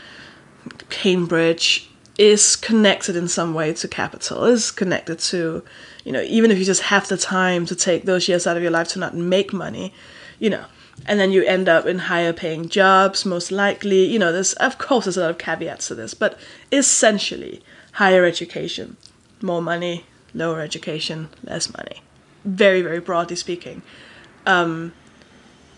[0.88, 5.62] Cambridge is connected in some way to capital, is connected to,
[6.04, 8.62] you know, even if you just have the time to take those years out of
[8.62, 9.94] your life to not make money,
[10.38, 10.64] you know,
[11.06, 14.76] and then you end up in higher paying jobs, most likely, you know, there's, of
[14.76, 16.38] course, there's a lot of caveats to this, but
[16.70, 17.62] essentially,
[17.93, 18.97] higher education,
[19.43, 22.03] more money, lower education, less money.
[22.45, 23.82] Very, very broadly speaking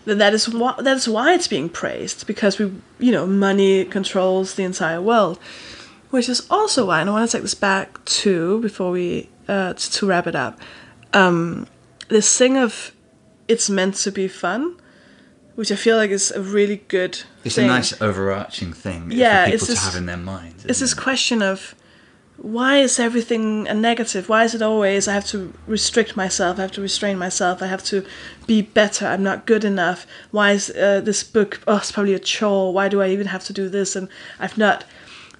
[0.05, 4.55] then that is why that's why it's being praised because we you know money controls
[4.55, 5.37] the entire world
[6.09, 9.73] which is also why and i want to take this back to before we uh
[9.73, 10.59] to, to wrap it up
[11.13, 11.67] um
[12.09, 12.91] this thing of
[13.47, 14.75] it's meant to be fun
[15.55, 17.65] which i feel like is a really good It's thing.
[17.69, 20.65] a nice overarching thing Yeah, for people it's to have in their minds.
[20.65, 21.01] it's isn't this it?
[21.01, 21.75] question of
[22.43, 24.27] why is everything a negative?
[24.27, 26.59] Why is it always I have to restrict myself?
[26.59, 27.61] I have to restrain myself.
[27.61, 28.05] I have to
[28.45, 29.07] be better.
[29.07, 30.05] I'm not good enough.
[30.31, 31.61] Why is uh, this book?
[31.67, 32.73] Oh, it's probably a chore.
[32.73, 33.95] Why do I even have to do this?
[33.95, 34.09] And
[34.41, 34.83] I've not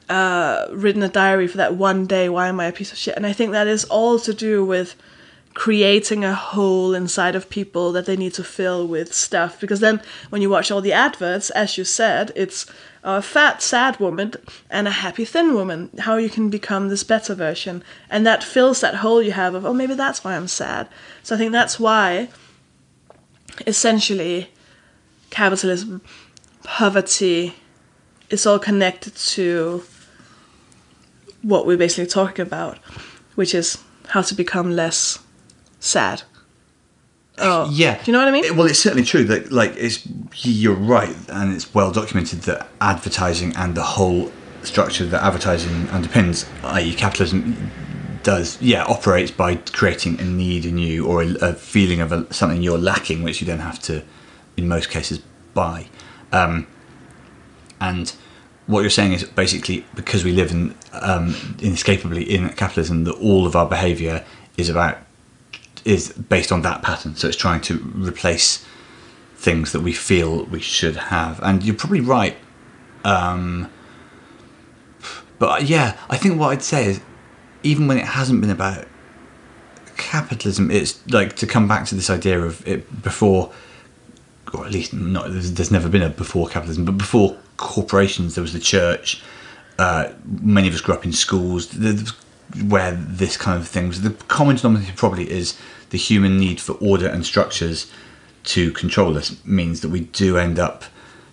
[0.08, 2.30] uh, written a diary for that one day.
[2.30, 3.18] Why am I a piece of shit?
[3.18, 4.96] And I think that is all to do with
[5.56, 9.60] creating a hole inside of people that they need to fill with stuff.
[9.60, 12.66] Because then, when you watch all the adverts, as you said, it's
[13.04, 14.34] a fat, sad woman
[14.70, 15.90] and a happy, thin woman.
[16.00, 17.84] How you can become this better version.
[18.10, 20.88] And that fills that hole you have of, oh, maybe that's why I'm sad.
[21.22, 22.30] So I think that's why,
[23.68, 24.50] essentially,
[25.30, 26.02] capitalism,
[26.64, 27.56] poverty,
[28.30, 29.84] is all connected to
[31.42, 32.78] what we're basically talking about,
[33.36, 33.78] which is
[34.08, 35.20] how to become less
[35.80, 36.24] sad.
[37.40, 37.96] Oh, Yeah.
[37.96, 38.44] Do you know what I mean?
[38.46, 40.00] It- well, it's certainly true that, like, it's
[40.44, 44.32] you're right, and it's well documented that advertising and the whole
[44.62, 47.72] structure that advertising underpins, i.e., capitalism,
[48.24, 52.34] does yeah operates by creating a need in you or a, a feeling of a,
[52.34, 54.02] something you're lacking, which you then have to,
[54.56, 55.22] in most cases,
[55.54, 55.88] buy.
[56.32, 56.66] Um,
[57.82, 58.14] and
[58.66, 63.46] what you're saying is basically because we live in um, inescapably in capitalism, that all
[63.46, 64.24] of our behaviour
[64.56, 65.00] is about
[65.86, 67.16] is based on that pattern.
[67.16, 68.66] So it's trying to replace
[69.36, 71.40] things that we feel we should have.
[71.44, 72.38] And you're probably right.
[73.04, 73.70] Um,
[75.40, 77.02] but uh, yeah, I think what I'd say is
[77.64, 78.86] even when it hasn't been about
[79.98, 83.52] capitalism, it's like to come back to this idea of it before,
[84.54, 85.32] or at least not.
[85.32, 89.22] There's, there's never been a before capitalism, but before corporations, there was the church.
[89.80, 91.74] Uh, many of us grew up in schools
[92.68, 94.02] where this kind of thing was.
[94.02, 95.58] The common denominator probably is
[95.94, 97.90] the human need for order and structures
[98.44, 100.86] to control us means that we do end up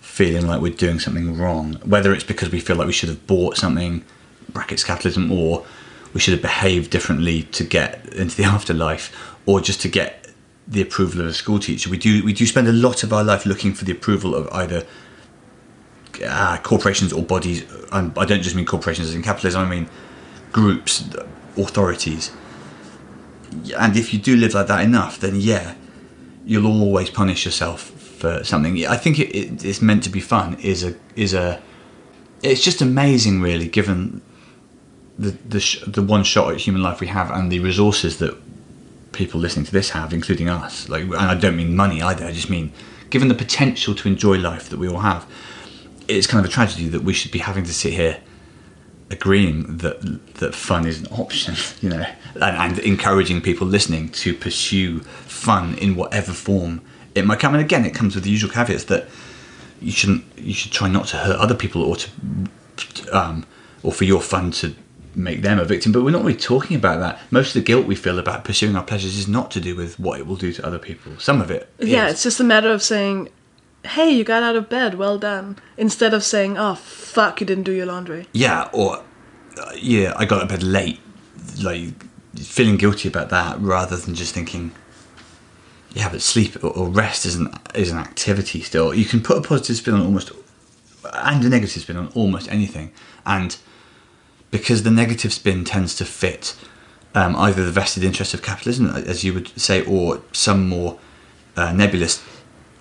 [0.02, 3.26] feeling like we're doing something wrong, whether it's because we feel like we should have
[3.26, 4.04] bought something,
[4.50, 5.64] brackets capitalism, or
[6.12, 10.28] we should have behaved differently to get into the afterlife, or just to get
[10.68, 11.88] the approval of a school teacher.
[11.88, 14.46] We do we do spend a lot of our life looking for the approval of
[14.52, 14.86] either
[16.22, 17.64] uh, corporations or bodies.
[17.90, 19.62] I don't just mean corporations as in capitalism.
[19.62, 19.88] I mean
[20.52, 21.08] groups,
[21.56, 22.30] authorities.
[23.78, 25.74] And if you do live like that enough, then yeah,
[26.44, 28.86] you'll always punish yourself for something.
[28.86, 30.58] I think it, it, it's meant to be fun.
[30.60, 31.60] Is a is a.
[32.42, 34.22] It's just amazing, really, given
[35.18, 38.36] the the sh- the one shot at human life we have and the resources that
[39.12, 40.88] people listening to this have, including us.
[40.88, 42.24] Like, and I don't mean money either.
[42.24, 42.72] I just mean
[43.10, 45.26] given the potential to enjoy life that we all have.
[46.06, 48.20] It's kind of a tragedy that we should be having to sit here
[49.10, 50.00] agreeing that
[50.36, 52.04] that fun is an option, you know,
[52.36, 56.80] and, and encouraging people listening to pursue fun in whatever form
[57.14, 57.54] it might come.
[57.54, 59.08] And again, it comes with the usual caveats that
[59.80, 62.08] you shouldn't, you should try not to hurt other people or to,
[63.12, 63.46] um,
[63.82, 64.74] or for your fun to
[65.16, 65.90] make them a victim.
[65.90, 67.18] But we're not really talking about that.
[67.32, 69.98] Most of the guilt we feel about pursuing our pleasures is not to do with
[69.98, 71.12] what it will do to other people.
[71.18, 72.12] Some of it, Yeah, is.
[72.14, 73.28] it's just a matter of saying,
[73.84, 77.64] "Hey, you got out of bed, well done," instead of saying, "Oh, fuck, you didn't
[77.64, 79.02] do your laundry." yeah, or
[79.58, 81.00] uh, yeah, I got to bed late,
[81.62, 81.92] like
[82.36, 84.72] feeling guilty about that rather than just thinking,
[85.92, 88.60] yeah, but sleep or, or rest is an is an activity.
[88.62, 90.32] Still, you can put a positive spin on almost
[91.12, 92.92] and a negative spin on almost anything,
[93.26, 93.56] and
[94.50, 96.56] because the negative spin tends to fit
[97.14, 100.98] um, either the vested interest of capitalism, as you would say, or some more
[101.56, 102.22] uh, nebulous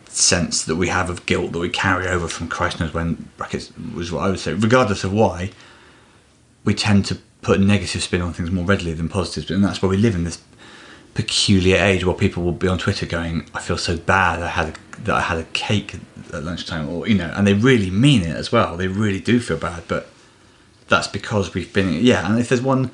[0.09, 3.71] sense that we have of guilt that we carry over from Christ knows when brackets
[3.95, 4.53] was what I would say.
[4.53, 5.51] Regardless of why,
[6.65, 9.89] we tend to put negative spin on things more readily than positive and that's why
[9.89, 10.41] we live in this
[11.13, 14.41] peculiar age where people will be on Twitter going, "I feel so bad.
[14.41, 15.95] I had a, that I had a cake
[16.31, 18.77] at lunchtime," or you know, and they really mean it as well.
[18.77, 20.09] They really do feel bad, but
[20.87, 22.25] that's because we've been yeah.
[22.29, 22.91] And if there's one,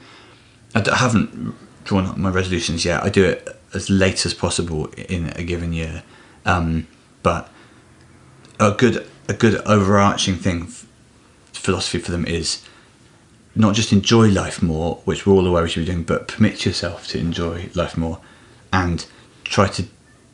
[0.73, 3.03] I d- I haven't drawn up my resolutions yet.
[3.03, 6.03] I do it as late as possible in a given year,
[6.45, 6.87] um,
[7.25, 7.49] but
[8.59, 10.67] a good a good overarching thing
[11.53, 12.63] philosophy for them is
[13.55, 16.67] not just enjoy life more, which we're all aware we should be doing, but permit
[16.67, 18.19] yourself to enjoy life more,
[18.71, 19.07] and
[19.43, 19.87] try to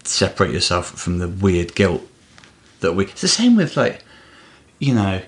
[0.04, 2.06] separate yourself from the weird guilt
[2.82, 3.06] that we.
[3.06, 4.04] It's the same with like,
[4.80, 5.22] you know,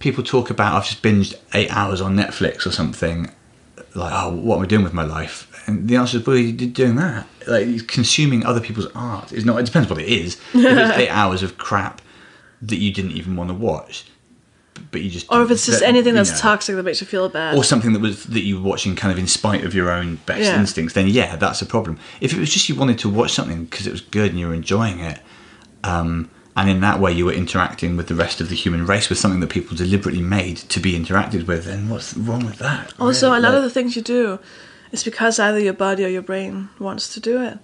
[0.00, 3.30] people talk about I've just binged eight hours on Netflix or something.
[3.94, 5.46] Like, oh, what am I doing with my life?
[5.66, 7.26] And the answer is, well, you're doing that.
[7.46, 9.58] Like, consuming other people's art is not.
[9.58, 10.34] It depends what it is.
[10.54, 12.00] if it's eight hours of crap
[12.62, 14.04] that you didn't even want to watch,
[14.92, 17.00] but you just Or if it's just that- anything you that's know toxic that makes
[17.00, 17.56] you feel bad.
[17.56, 20.16] or something that was that you were watching kind of in spite of your own
[20.26, 20.60] best Yeah.
[20.60, 21.98] instincts, then yeah, that's a problem.
[22.20, 24.46] If it was just you wanted to watch something because it was good and you
[24.48, 25.20] were enjoying it,
[25.84, 29.08] um, and in that way you were interacting with the rest of the human race
[29.08, 32.92] with something that people deliberately made to be interacted with, then what's wrong with that?
[32.98, 33.38] Also, really?
[33.38, 34.38] a lot of the things you do
[34.92, 37.58] is because either your body or your brain wants to do it.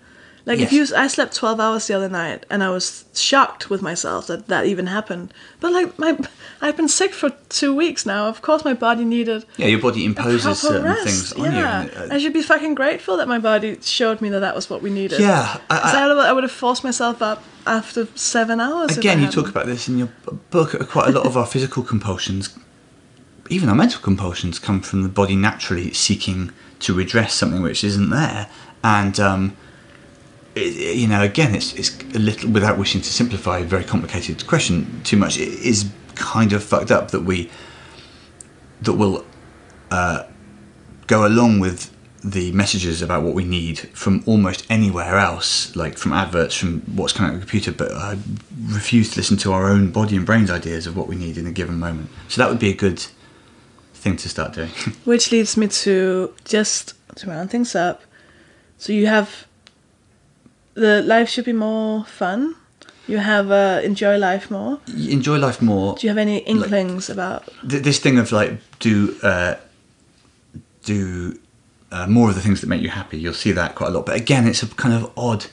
[0.47, 3.83] Like if you, I slept twelve hours the other night, and I was shocked with
[3.83, 5.35] myself that that even happened.
[5.59, 6.17] But like my,
[6.61, 8.29] I've been sick for two weeks now.
[8.29, 11.03] Of course, my body needed yeah, your body imposes certain rest.
[11.05, 11.91] things on yeah, you.
[11.91, 14.71] and, uh, I should be fucking grateful that my body showed me that that was
[14.71, 15.19] what we needed.
[15.19, 18.97] Yeah, I- I- I, would- have forced myself up after seven hours.
[18.97, 20.11] Again, you talk about this in your
[20.51, 20.89] book.
[20.89, 22.57] Quite a lot of our physical compulsions,
[23.51, 28.11] even our mental compulsions, come from the body naturally seeking to redress something which isn't
[28.11, 28.49] there.
[28.85, 29.57] And um,
[30.57, 34.47] it, you know, again, it's it's a little without wishing to simplify a very complicated
[34.47, 35.39] question too much.
[35.39, 37.51] It is kind of fucked up that we
[38.83, 39.25] that will
[39.91, 40.25] uh,
[41.07, 41.93] go along with
[42.25, 47.13] the messages about what we need from almost anywhere else, like from adverts, from what's
[47.13, 48.19] coming out of the computer, but I
[48.67, 51.47] refuse to listen to our own body and brain's ideas of what we need in
[51.47, 52.09] a given moment.
[52.29, 53.05] So that would be a good
[53.95, 54.71] thing to start doing.
[55.05, 58.03] Which leads me to just to round things up.
[58.77, 59.47] So you have
[60.77, 62.55] the life should be more fun.
[63.09, 64.81] You have uh, enjoy life more.
[64.89, 65.95] Enjoy life more.
[65.95, 67.49] Do you have any inklings about?
[67.69, 69.55] Th- this thing of like do uh,
[70.85, 71.39] do
[71.93, 73.19] uh, more of the things that make you happy.
[73.19, 74.07] You'll see that quite a lot.
[74.07, 75.47] But again, it's a kind of odd.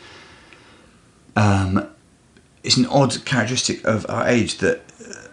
[1.36, 1.88] Um,
[2.64, 5.28] it's an odd characteristic of our age that uh,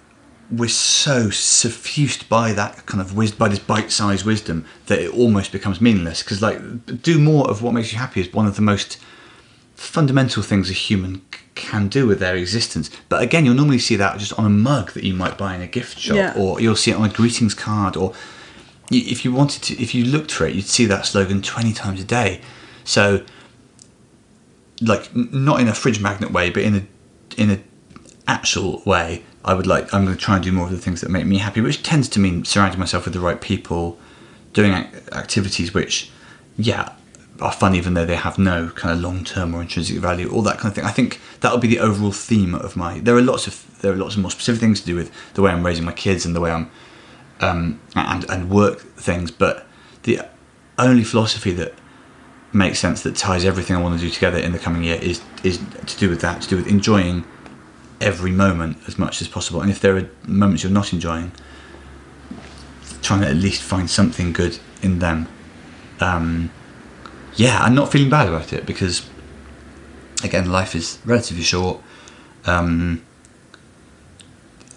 [0.51, 5.53] we're so suffused by that kind of wis- by this bite-sized wisdom that it almost
[5.53, 6.23] becomes meaningless.
[6.23, 6.61] Because like,
[7.03, 8.99] do more of what makes you happy is one of the most
[9.81, 11.23] fundamental things a human
[11.55, 12.91] can do with their existence.
[13.09, 15.63] But again, you'll normally see that just on a mug that you might buy in
[15.63, 16.35] a gift shop, Yeah.
[16.37, 18.13] or you'll see it on a greetings card, or
[18.91, 21.99] if you wanted to, if you looked for it, you'd see that slogan twenty times
[21.99, 22.43] a day.
[22.85, 23.23] So,
[24.83, 26.83] like, not in a fridge magnet way, but in a
[27.41, 27.59] in a
[28.29, 29.95] actual way, I would like.
[29.95, 31.83] I'm going to try and do more of the things that make me happy, which
[31.83, 33.99] tends to mean surrounding myself with the right people,
[34.53, 34.73] doing
[35.13, 36.11] activities which,
[36.59, 36.91] yeah,
[37.41, 40.43] are fun even though they have no kind of long term or intrinsic value, all
[40.43, 40.85] that kind of thing.
[40.85, 42.99] I think that would be the overall theme of my.
[43.01, 45.43] There are lots of there are lots of more specific things to do with the
[45.43, 46.71] way I'm raising my kids and the way I'm
[47.41, 49.67] um, and and work things, but
[50.03, 50.21] the
[50.79, 51.75] only philosophy that
[52.53, 55.23] makes sense that ties everything I want to do together in the coming year is
[55.43, 57.25] is to do with that, to do with enjoying
[58.01, 59.61] every moment as much as possible.
[59.61, 61.33] And if there are moments you're not enjoying,
[63.03, 65.29] trying to at least find something good in them.
[66.01, 66.51] Um,
[67.37, 69.09] yeah, I'm not feeling bad about it because,
[70.23, 71.81] again, life is relatively short.
[72.47, 73.05] Um,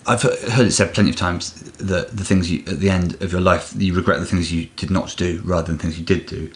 [0.06, 3.32] I've heard it said plenty of times that the things you at the end of
[3.32, 6.26] your life you regret the things you did not do rather than things you did
[6.26, 6.52] do,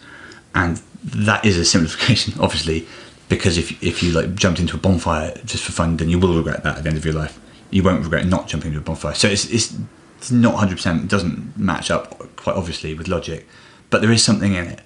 [0.54, 2.86] and that is a simplification, obviously,
[3.28, 6.36] because if if you like jumped into a bonfire just for fun, then you will
[6.36, 7.40] regret that at the end of your life.
[7.70, 9.14] You won't regret not jumping into a bonfire.
[9.14, 9.74] So it's it's,
[10.18, 11.04] it's not hundred percent.
[11.04, 13.46] It doesn't match up quite obviously with logic,
[13.88, 14.80] but there is something in it.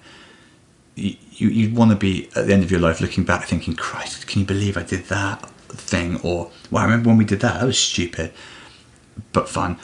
[0.95, 3.75] You you you'd want to be at the end of your life looking back, thinking,
[3.75, 7.39] "Christ, can you believe I did that thing?" Or, well, I remember when we did
[7.41, 7.59] that.
[7.59, 8.31] That was stupid."
[9.31, 9.77] but fun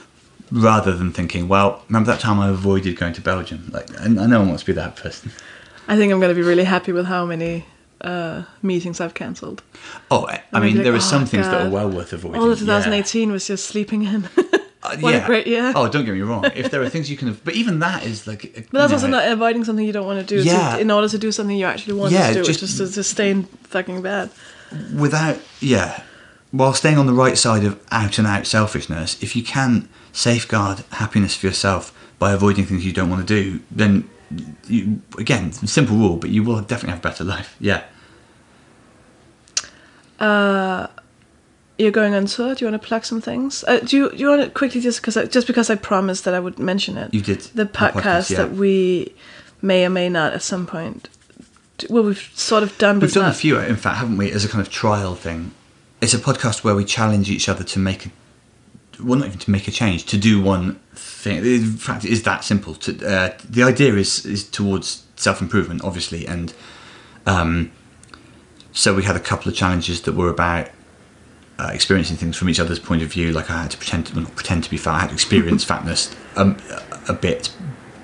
[0.51, 4.39] rather than thinking well remember that time i avoided going to belgium like I know
[4.39, 5.31] one wants to be that person
[5.87, 7.65] I think I'm going to be really happy with how many
[8.01, 9.61] uh, meetings I've cancelled.
[10.09, 12.41] oh i, I mean like, there are "Oh, some things that are well worth avoiding
[12.41, 12.65] All of yeah.
[12.65, 14.29] 2018 was just sleeping in.
[14.91, 15.73] Uh, a great year.
[15.75, 18.03] oh don't get me wrong if there are things you can have but even that
[18.03, 20.43] is like But that's also not avoiding something you don't want to do.
[20.43, 20.77] Yeah.
[20.77, 22.93] in order to do something you actually want Yeah, to do, just- which is to,
[22.93, 24.29] to stay in fucking bad.
[24.95, 26.03] without yeah
[26.51, 30.83] while staying on the right side of out and out selfishness if you can safeguard
[30.93, 34.09] happiness for yourself by avoiding things you don't want to do then
[34.67, 37.83] you again simple rule but you will definitely have a better life yeah
[41.79, 42.53] You're going on tour.
[42.55, 43.63] Do you want to plug some things?
[43.65, 46.33] Uh, do you do you want to quickly just because just because I promised that
[46.33, 47.13] I would mention it?
[47.13, 47.39] You did.
[47.55, 48.37] the podcast, podcast, yeah.
[48.37, 49.13] that we
[49.61, 51.07] may or may not at some point.
[51.89, 52.99] Well, we've sort of done.
[52.99, 55.53] We've done a few, in fact, haven't we, as a kind of trial thing?
[56.01, 58.09] It's a podcast where we challenge each other to make a,
[59.01, 61.37] well, not even to make a change, to do one thing.
[61.45, 62.75] In fact, it is that simple.
[62.75, 66.53] To, uh, the idea is is towards self improvement, obviously, and
[67.25, 67.71] um,
[68.73, 70.67] so we had a couple of challenges that were about
[71.59, 73.31] uh, experiencing things from each other's point of view.
[73.31, 74.93] Like I had to pretend, to, not pretend to be fat.
[74.93, 76.57] I had to experience fatness um,
[77.07, 77.53] a bit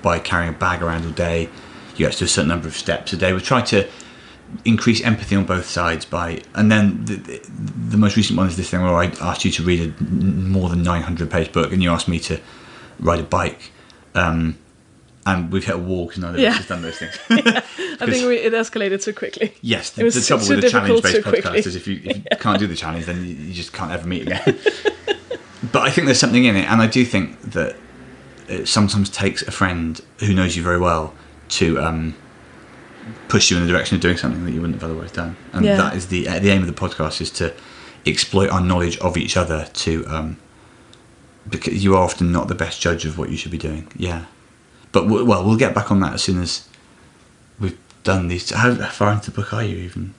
[0.02, 1.48] by carrying a bag around all day.
[1.96, 3.32] You had to do a certain number of steps a day.
[3.32, 3.88] We tried to
[4.64, 7.50] increase empathy on both sides by, and then the, the,
[7.88, 10.68] the most recent one is this thing where I asked you to read a more
[10.68, 12.38] than 900 page book, and you asked me to
[13.00, 13.72] ride a bike.
[14.14, 14.58] Um,
[15.26, 16.50] and we've hit a wall because neither of Yeah.
[16.50, 17.18] us has done those things.
[17.28, 19.52] I think we, it escalated too quickly.
[19.60, 21.58] Yes, the, was the trouble with a challenge based difficult too podcast quickly.
[21.58, 24.06] is if you, if you can't do the challenge, then you, you just can't ever
[24.06, 24.58] meet again.
[25.72, 27.76] but I think there's something in it, and I do think that
[28.48, 31.12] it sometimes takes a friend who knows you very well
[31.48, 32.14] to um,
[33.28, 35.36] push you in the direction of doing something that you wouldn't have otherwise done.
[35.52, 35.76] And Yeah.
[35.76, 37.52] that is the uh, the aim of the podcast is to
[38.06, 40.36] exploit our knowledge of each other to um,
[41.48, 43.88] because you are often not the best judge of what you should be doing.
[43.96, 44.26] Yeah,
[44.96, 46.66] but w- well, we'll get back on that as soon as
[47.60, 48.48] we've done these.
[48.50, 50.14] How far into the book are you even?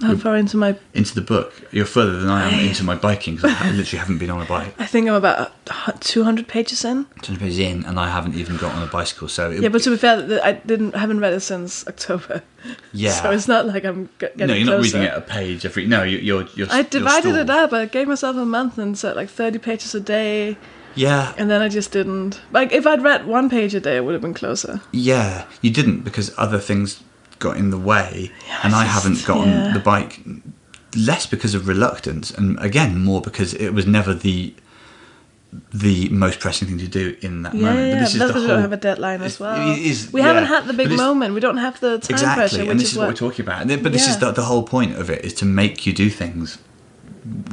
[0.00, 0.76] How far into my?
[0.94, 1.52] into the book.
[1.72, 4.44] You're further than I am into my biking because I literally haven't been on a
[4.44, 4.74] bike.
[4.78, 5.52] I think I'm about
[6.00, 7.06] two hundred pages in.
[7.22, 9.28] 200 pages in, and I haven't even got on a bicycle.
[9.28, 12.42] So it, Yeah, but to be fair, I didn't haven't read it since October.
[12.92, 13.10] yeah.
[13.12, 14.98] So it's not like I'm getting no, you're not closer.
[14.98, 15.86] reading it a page every.
[15.86, 16.68] No, you- you're you're.
[16.70, 17.72] I you're divided it up.
[17.72, 20.56] I gave myself a month and set like 30 pages a day,
[20.98, 22.40] Yeah, and then I just didn't.
[22.52, 24.80] Like, if I'd read one page a day, it would have been closer.
[24.92, 25.44] yeah.
[25.62, 27.02] You didn't because other things
[27.38, 28.30] got in the way,
[28.64, 29.72] and I just- haven't gotten yeah.
[29.72, 30.20] the bike.
[30.96, 34.54] Less because of reluctance, and again more because it was never the
[35.72, 37.86] the most pressing thing to do in that Yeah, moment.
[37.88, 39.70] yeah, But this is the because we don't have a deadline as well.
[39.78, 41.32] is- we haven't had the big moment.
[41.34, 43.66] We don't have the time exactly, pressure, which and this is what, we're talking about.
[43.66, 46.10] Then- But this is the, the whole point of it is to make you do
[46.10, 46.58] things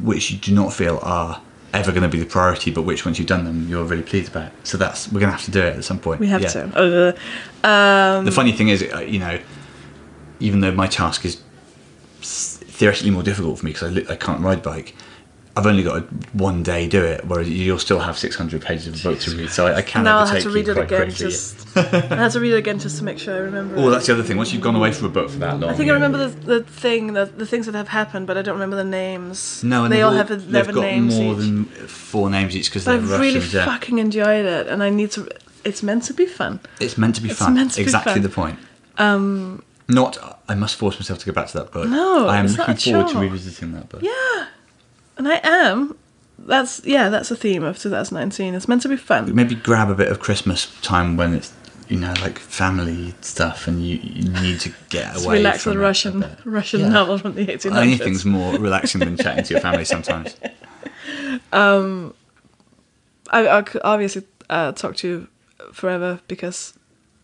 [0.01, 1.41] which you do not feel are
[1.79, 4.29] ever going to be the priority, but which once you've done them, you're really pleased
[4.31, 4.51] about.
[4.63, 6.19] So that's we're going to have to do it at some point.
[6.19, 6.49] we have Yeah.
[6.49, 7.15] to.
[7.63, 9.39] Uh, um, The funny thing is, uh, you know,
[10.39, 11.41] even though my task is
[12.21, 14.95] theoretically more difficult for me because I, I can't ride bike.
[15.57, 16.01] I've only got a
[16.33, 19.31] one day to do it, whereas you'll still have 600 pages of a book to
[19.37, 19.49] read.
[19.49, 20.87] So I, I can now I'll have to read it again.
[20.87, 21.13] quickly.
[21.13, 21.81] Just I
[22.15, 23.77] have to read it again just to make sure I remember.
[23.77, 23.91] Oh, it.
[23.91, 24.35] that's the other thing.
[24.35, 26.59] Once you've gone away from a book for that long, I think I remember the,
[26.59, 29.63] the thing, the, the things that have happened, but I don't remember the names.
[29.63, 31.39] No, and they all have they've got names more each.
[31.39, 33.21] than four names each because they're I've Russian.
[33.21, 35.29] really fucking enjoyed it, and I need to.
[35.63, 36.59] It's meant to be fun.
[36.81, 37.53] It's meant to be It's fun.
[37.55, 38.21] meant to be exactly fun.
[38.23, 38.59] the point.
[38.97, 40.41] Um, not.
[40.47, 41.89] I must force myself to go back to that book.
[41.89, 44.01] No, I am it's not looking a forward to revisiting that book.
[44.03, 44.47] Yeah,
[45.17, 45.97] and I am.
[46.37, 47.09] That's yeah.
[47.09, 48.53] That's the theme of 2019.
[48.55, 49.33] It's meant to be fun.
[49.33, 51.53] Maybe grab a bit of Christmas time when it's
[51.87, 55.37] you know, like family stuff, and you, you need to get away.
[55.37, 56.25] relax from a Russian.
[56.43, 56.89] Russian Yeah.
[56.89, 57.77] novel from the 1800s.
[57.77, 60.35] Anything's more relaxing than chatting to your family sometimes.
[61.51, 62.11] I,
[63.31, 65.27] I could obviously uh, talk to you
[65.73, 66.73] forever because,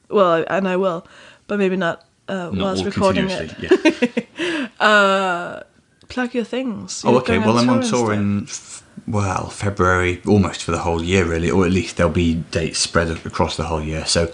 [0.09, 1.07] well, and I will,
[1.47, 3.55] but maybe not, uh, Not whilst recording it.
[3.59, 3.69] Yeah.
[6.11, 7.03] Plug your things.
[7.05, 7.39] Oh, You're okay.
[7.39, 8.47] Well, I'm on tour in
[9.07, 13.09] well February, almost for the whole year, really, or at least there'll be dates spread
[13.25, 14.05] across the whole year.
[14.05, 14.31] So,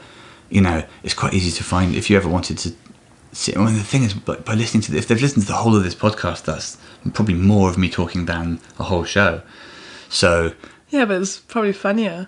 [0.50, 2.74] you know, it's quite easy to find if you ever wanted to.
[3.34, 5.58] See, well, the thing is, like, by listening to this, if they've listened to the
[5.58, 6.78] whole of this podcast, that's
[7.14, 9.42] probably more of me talking than a whole show.
[10.10, 10.54] So,
[10.90, 12.28] Yeah, but it's probably funnier.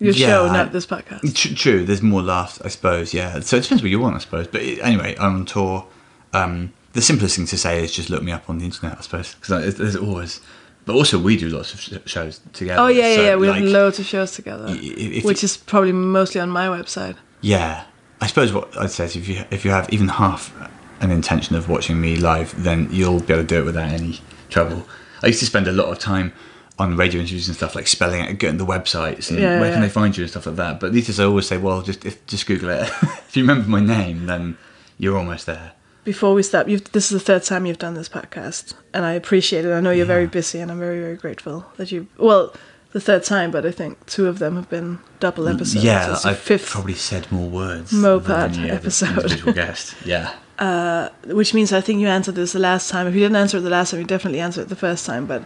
[0.00, 1.34] Your Yeah, show, I- not this podcast.
[1.34, 3.14] Tr- True, there's more laughs, I suppose.
[3.14, 4.48] Yeah, so it depends what you want, I suppose.
[4.48, 5.86] But it, anyway, I'm on tour.
[6.34, 9.00] Um, the simplest thing to say is just look me up on the internet, I
[9.02, 10.40] suppose, because there's always.
[10.84, 12.80] But also, we do lots of shows together.
[12.82, 13.36] Oh yeah, yeah, so, yeah.
[13.36, 17.16] We like, have loads of shows together, if which is probably mostly on my website.
[17.40, 17.84] Yeah,
[18.20, 20.52] I suppose what I'd say is if you if you have even half
[21.00, 24.20] an intention of watching me live, then you'll be able to do it without any
[24.48, 24.86] trouble.
[25.22, 26.32] I used to spend a lot of time
[26.78, 29.72] on radio interviews and stuff like spelling it, getting the websites and Yeah, where yeah.
[29.74, 30.80] can they find you and stuff like that.
[30.80, 32.82] But these days I always say, well, just if just Google it.
[33.02, 34.56] if you remember my name, then
[34.98, 35.72] you're almost there.
[36.04, 39.12] Before we stop, you've, this is the third time you've done this podcast, and I
[39.12, 39.72] appreciate it.
[39.72, 42.08] I know you're very busy, and I'm very, very grateful that you.
[42.18, 42.52] Well,
[42.90, 45.84] the third time, but I think two of them have been double episodes.
[45.84, 49.54] Mm, yeah, It's the I've fifth, probably said more words Moped than episode.
[49.54, 49.94] guest.
[50.04, 51.08] Yeah.
[51.26, 53.06] which means I think you answered this the last time.
[53.06, 55.26] If you didn't answer it the last time, you definitely answered it the first time.
[55.26, 55.44] But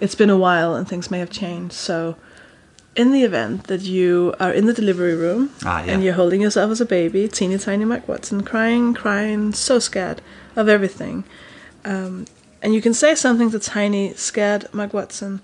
[0.00, 1.74] it's been a while, and things may have changed.
[1.74, 2.16] So,
[2.98, 5.92] in the event that you are in the delivery room Ah, yeah.
[5.92, 10.20] and you're holding yourself as a baby, teeny tiny Mark Watson, crying, crying, so scared
[10.56, 11.24] of everything,
[11.84, 12.26] um,
[12.62, 15.40] and you can say something to tiny, scared Mark Watson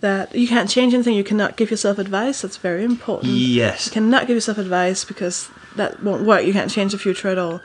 [0.00, 1.14] that you can't change anything.
[1.14, 2.42] You cannot give yourself advice.
[2.42, 3.32] That's very important.
[3.32, 3.86] Yes.
[3.86, 6.44] You cannot give yourself advice because that won't work.
[6.44, 7.60] You can't change the future at all.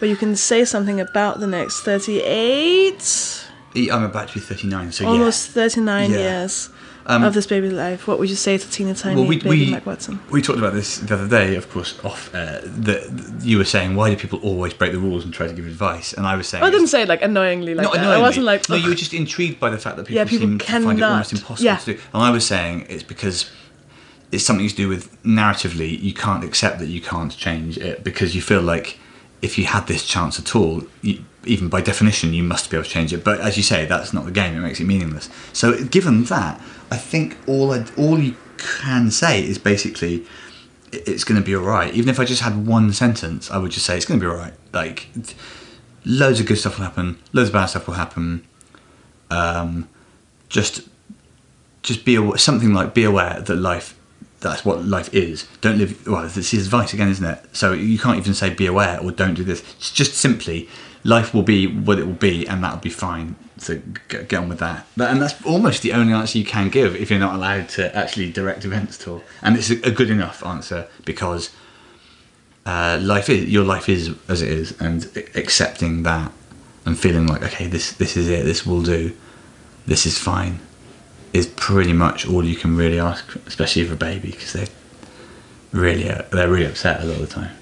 [0.00, 3.46] But you can say something about the next 38,
[3.92, 6.18] I'm about to be 39, so almost 39 Yeah.
[6.18, 6.70] years
[7.16, 8.06] Um, of this baby's life.
[8.06, 10.20] What would you say to teeny tiny Well, we, baby we, Mark Watson?
[10.30, 12.34] we talked about this the other day, of course, off.
[12.34, 15.52] Uh, that you were saying, why do people always break the rules and try to
[15.52, 16.12] give advice?
[16.12, 18.04] And I was saying, I didn't say it like annoyingly like not that.
[18.04, 20.48] I wasn't like, no, you were just intrigued by the fact that people, Yeah, people
[20.48, 21.76] seem to find it almost impossible Yeah.
[21.76, 22.00] to do.
[22.14, 23.50] And I was saying it's because
[24.30, 26.00] it's something to do with narratively.
[26.00, 28.98] You can't accept that you can't change it because you feel like
[29.42, 32.84] if you had this chance at all, you, even by definition, you must be able
[32.84, 33.24] to change it.
[33.24, 34.54] But as you say, that's not the game.
[34.56, 35.28] It makes it meaningless.
[35.52, 36.60] So, given that,
[36.92, 40.26] I think all I, all you can say is basically
[40.92, 41.92] it's going to be all right.
[41.94, 44.30] Even if I just had one sentence, I would just say it's going to be
[44.30, 44.52] all right.
[44.74, 45.08] Like
[46.04, 48.46] loads of good stuff will happen, loads of bad stuff will happen.
[49.30, 49.88] Um,
[50.50, 50.86] just
[51.82, 53.98] just be aware, something like be aware that life
[54.40, 55.48] that's what life is.
[55.62, 56.28] Don't live well.
[56.28, 57.56] This is advice again, isn't it?
[57.56, 59.60] So you can't even say be aware or don't do this.
[59.78, 60.68] It's just simply
[61.04, 63.36] life will be what it will be, and that'll be fine.
[63.62, 64.86] So get, get on with that.
[64.98, 68.32] And that's almost the only answer you can give if you're not allowed to actually
[68.32, 69.22] direct events at all.
[69.40, 71.50] And it's a, a good enough answer because
[72.66, 76.32] uh, life is your life is as it is, and accepting that
[76.84, 78.44] and feeling like okay, this this is it.
[78.44, 79.16] This will do.
[79.86, 80.60] This is fine
[81.32, 84.66] is pretty much all you can really ask, especially for a baby, because they
[85.72, 87.56] really uh, they're really upset a lot of the time.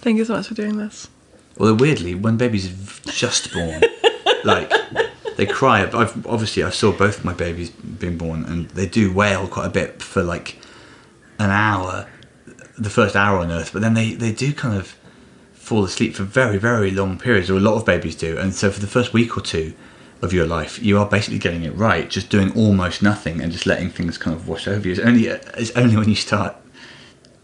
[0.00, 1.08] Thank you so much for doing this.
[1.58, 3.82] Although weirdly, when babies are just born,
[4.44, 4.72] like
[5.36, 5.82] they cry.
[5.82, 9.70] I've obviously I saw both my babies being born, and they do wail quite a
[9.70, 10.58] bit for like
[11.38, 12.08] an hour,
[12.78, 13.72] the first hour on Earth.
[13.72, 14.96] But then they they do kind of
[15.52, 18.38] fall asleep for very very long periods, or a lot of babies do.
[18.38, 19.74] And so for the first week or two
[20.20, 23.66] of your life, you are basically getting it right, just doing almost nothing and just
[23.66, 24.92] letting things kind of wash over you.
[24.92, 26.56] It's only it's only when you start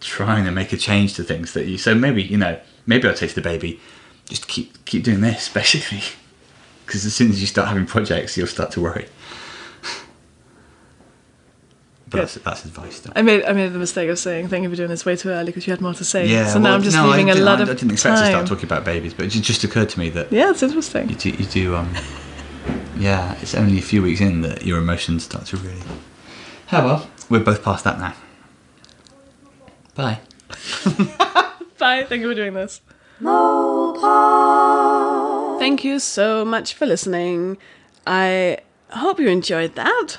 [0.00, 1.78] trying to make a change to things that you.
[1.78, 3.80] So maybe you know, maybe I'll to the baby,
[4.26, 6.02] just keep keep doing this, basically,
[6.88, 9.06] because as soon as you start having projects, you'll start to worry.
[12.08, 13.12] But that's, that's advice, though.
[13.14, 15.28] I made I made the mistake of saying thank you for doing this way too
[15.28, 16.26] early because you had more to say.
[16.26, 17.90] Yeah, so now I'm just no, leaving I a didn't, lot I, of I didn't
[17.92, 18.24] expect time.
[18.24, 21.10] to start talking about babies, but it just occurred to me that Yeah, it's interesting.
[21.10, 21.76] you do, you do.
[21.76, 21.94] Um,
[22.96, 25.82] yeah, it's only a few weeks in that your emotions start to really.
[26.68, 27.10] How well?
[27.28, 28.14] We're both past that now.
[29.94, 30.20] Bye.
[31.78, 32.04] Bye.
[32.04, 32.80] Thank you for doing this.
[33.20, 33.98] Mopar.
[35.58, 37.58] Thank you so much for listening.
[38.06, 38.58] I
[38.90, 40.18] hope you enjoyed that.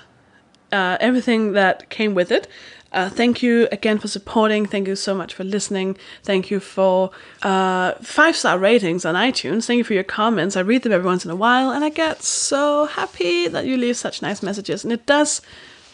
[0.71, 2.47] Uh, everything that came with it.
[2.91, 4.65] Uh, thank you again for supporting.
[4.65, 5.97] Thank you so much for listening.
[6.23, 7.11] Thank you for
[7.41, 9.65] uh, five star ratings on iTunes.
[9.65, 10.57] Thank you for your comments.
[10.57, 13.77] I read them every once in a while, and I get so happy that you
[13.77, 14.83] leave such nice messages.
[14.83, 15.41] And it does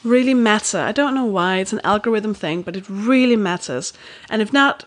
[0.03, 0.79] really matter.
[0.79, 1.57] I don't know why.
[1.57, 3.93] It's an algorithm thing, but it really matters.
[4.29, 4.85] And if not,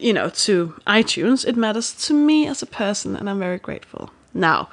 [0.00, 4.10] you know, to iTunes, it matters to me as a person, and I'm very grateful.
[4.34, 4.68] Now,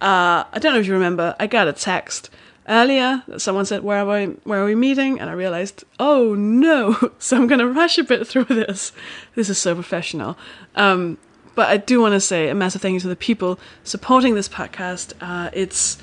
[0.00, 2.30] uh, I don't know if you remember, I got a text
[2.68, 4.26] earlier that someone said, "Where are we?
[4.44, 6.96] Where are we meeting?" And I realized, oh no!
[7.18, 8.92] So I'm gonna rush a bit through this.
[9.34, 10.36] This is so professional.
[10.74, 11.18] Um,
[11.54, 14.48] but I do want to say a massive thank you to the people supporting this
[14.48, 15.14] podcast.
[15.20, 15.96] Uh, it's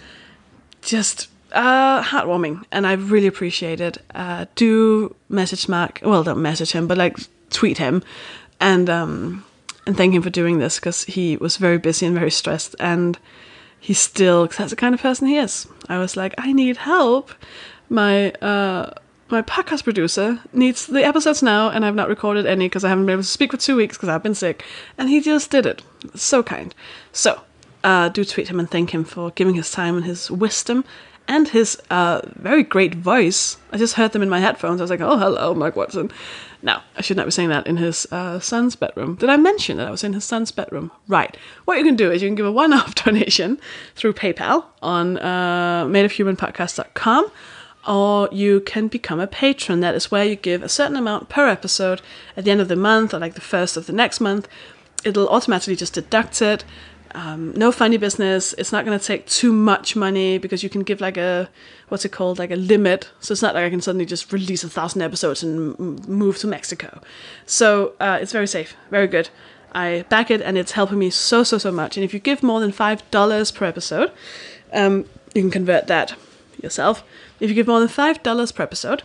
[0.81, 3.99] just uh, heartwarming, and I really appreciate it.
[4.15, 5.99] Uh, do message Mark.
[6.03, 7.17] Well, don't message him, but like
[7.51, 8.03] tweet him,
[8.63, 9.43] and um,
[9.85, 13.19] and thank him for doing this because he was very busy and very stressed, and
[13.79, 15.67] he still cause that's the kind of person he is.
[15.89, 17.31] I was like, I need help.
[17.89, 18.93] My uh,
[19.29, 23.05] my podcast producer needs the episodes now, and I've not recorded any because I haven't
[23.05, 24.63] been able to speak for two weeks because I've been sick,
[24.97, 25.81] and he just did it.
[26.15, 26.73] So kind.
[27.11, 27.41] So
[27.83, 30.85] uh, do tweet him and thank him for giving his time and his wisdom
[31.27, 33.57] and his uh, very great voice.
[33.71, 34.79] I just heard them in my headphones.
[34.81, 36.11] I was like, oh, hello, Mark Watson.
[36.63, 39.15] No, I should not be saying that in his uh, son's bedroom.
[39.15, 40.91] Did I mention that I was in his son's bedroom?
[41.09, 41.35] Right.
[41.65, 43.59] What you can do is you can give a one off donation
[43.95, 47.31] through PayPal on uh, madeofhumanpodcast.com
[47.85, 49.81] or you can become a patron.
[49.81, 52.01] That is where you give a certain amount per episode
[52.37, 54.47] at the end of the month or like the first of the next month.
[55.03, 56.63] It'll automatically just deduct it.
[57.15, 58.53] Um, no funny business.
[58.57, 61.49] It's not going to take too much money because you can give like a
[61.89, 63.09] what's it called, like a limit.
[63.19, 66.37] So it's not like I can suddenly just release a thousand episodes and m- move
[66.39, 67.01] to Mexico.
[67.45, 69.29] So uh, it's very safe, very good.
[69.75, 71.97] I back it, and it's helping me so so so much.
[71.97, 74.11] And if you give more than five dollars per episode,
[74.71, 76.15] um, you can convert that
[76.61, 77.03] yourself.
[77.39, 79.03] If you give more than five dollars per episode,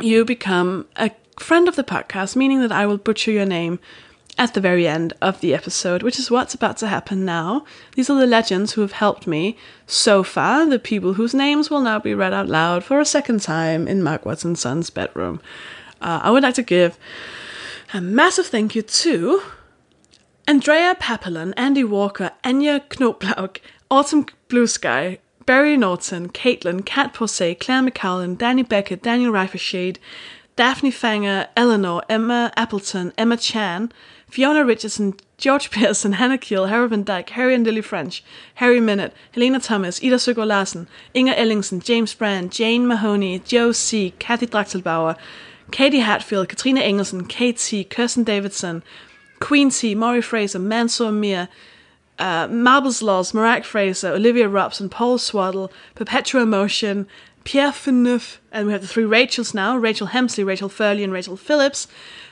[0.00, 3.78] you become a friend of the podcast, meaning that I will butcher your name
[4.38, 7.64] at the very end of the episode, which is what's about to happen now.
[7.94, 9.56] These are the legends who have helped me
[9.86, 13.40] so far, the people whose names will now be read out loud for a second
[13.40, 15.40] time in Mark Watson's son's bedroom.
[16.00, 16.98] Uh, I would like to give
[17.92, 19.42] a massive thank you to
[20.48, 23.58] Andrea Papillon, Andy Walker, Anya Knoblauch,
[23.90, 29.98] Autumn Blue Sky, Barry Norton, Caitlin, Kat Posey, Claire McCowlin, Danny Beckett, Daniel Reifenshade,
[30.56, 33.90] Daphne Fanger, Eleanor, Emma Appleton, Emma Chan,
[34.28, 38.22] Fiona Richardson, George Pearson, Hannah Keel, Harry Van Dyke, Harry and Lily French,
[38.56, 44.14] Harry Minute, Helena Thomas, Ida Søgaard Larsen, Inger Ellingsen, James Brand, Jane Mahoney, Joe C.,
[44.18, 45.16] Kathy Draxelbauer,
[45.70, 48.82] Katie Hatfield, Katrina Engelsen, Kate C., Kirsten Davidson,
[49.40, 51.48] Queen T., Maury Fraser, Mansour Mir,
[52.18, 57.06] uh, Marbles Laws, Marak Fraser, Olivia Robson, Paul Swaddle, Perpetual Motion,
[57.44, 61.36] Pierre Fineuf, and we have the three Rachels now Rachel Hemsley, Rachel Furley, and Rachel
[61.36, 61.88] Phillips,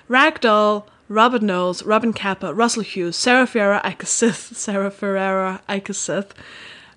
[0.09, 6.31] Ragdoll, Robert Knowles, Robin Kappa, Russell Hughes, Sarah Ferreira Icasith, Sarah Ferreira Icasith,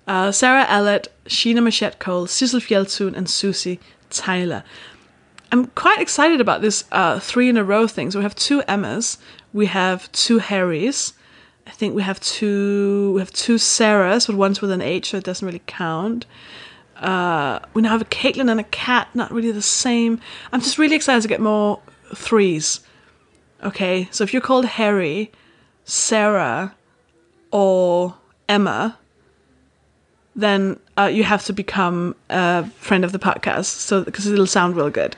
[0.06, 3.80] uh, Sarah Ellett, Sheena Machette Cole, Cecil Fjeltun, and Susie
[4.10, 4.62] Tyler.
[5.50, 8.10] I'm quite excited about this uh, three in a row thing.
[8.10, 9.18] So we have two Emmas,
[9.52, 11.14] we have two Harrys,
[11.66, 15.18] I think we have two we have two Sarahs, but one's with an H, so
[15.18, 16.26] it doesn't really count.
[17.04, 20.18] Uh, we now have a Caitlin and a cat, not really the same.
[20.52, 21.80] I'm just really excited to get more
[22.14, 22.80] threes.
[23.62, 25.30] Okay, so if you're called Harry,
[25.84, 26.74] Sarah,
[27.50, 28.14] or
[28.48, 28.98] Emma,
[30.34, 33.66] then uh, you have to become a friend of the podcast.
[33.66, 35.14] So because it'll sound real good.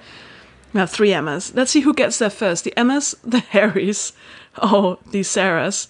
[0.72, 1.54] We have three Emmas.
[1.54, 4.12] Let's see who gets there first: the Emmas, the Harrys,
[4.60, 5.88] or the Sarahs.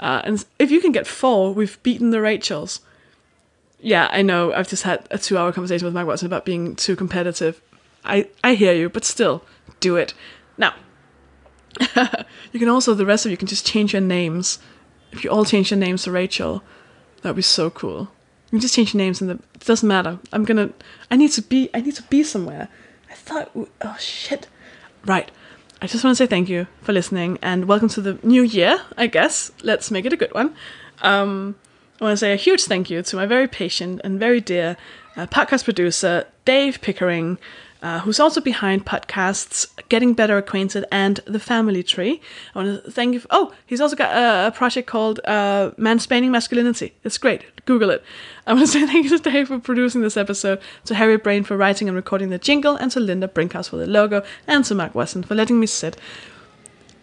[0.00, 2.80] Uh, and if you can get four, we've beaten the Rachels.
[3.84, 4.50] Yeah, I know.
[4.54, 7.60] I've just had a two-hour conversation with Mark Watson about being too competitive.
[8.02, 9.44] I I hear you, but still,
[9.78, 10.14] do it
[10.56, 10.74] now.
[12.52, 14.58] you can also the rest of you can just change your names.
[15.12, 16.62] If you all change your names to Rachel,
[17.20, 18.08] that would be so cool.
[18.46, 20.18] You can just change your names, and it doesn't matter.
[20.32, 20.70] I'm gonna.
[21.10, 21.68] I need to be.
[21.74, 22.68] I need to be somewhere.
[23.10, 23.50] I thought.
[23.82, 24.48] Oh shit.
[25.04, 25.30] Right.
[25.82, 28.80] I just want to say thank you for listening and welcome to the new year.
[28.96, 30.54] I guess let's make it a good one.
[31.02, 31.56] Um,
[32.00, 34.76] I want to say a huge thank you to my very patient and very dear
[35.16, 37.38] uh, podcast producer Dave Pickering
[37.84, 42.20] uh, who's also behind podcasts Getting Better Acquainted and The Family Tree.
[42.54, 43.20] I want to thank you.
[43.20, 46.94] For, oh, he's also got a, a project called uh, Mansplaining Masculinity.
[47.04, 47.44] It's great.
[47.66, 48.02] Google it.
[48.46, 51.44] I want to say thank you to Dave for producing this episode, to Harriet Braine
[51.44, 54.74] for writing and recording the jingle, and to Linda Brinkhaus for the logo, and to
[54.74, 55.98] Mark Watson for letting me sit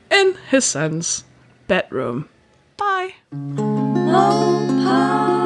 [0.09, 1.25] in his son's
[1.67, 2.27] bedroom.
[2.75, 3.13] Bye
[4.11, 5.40] no.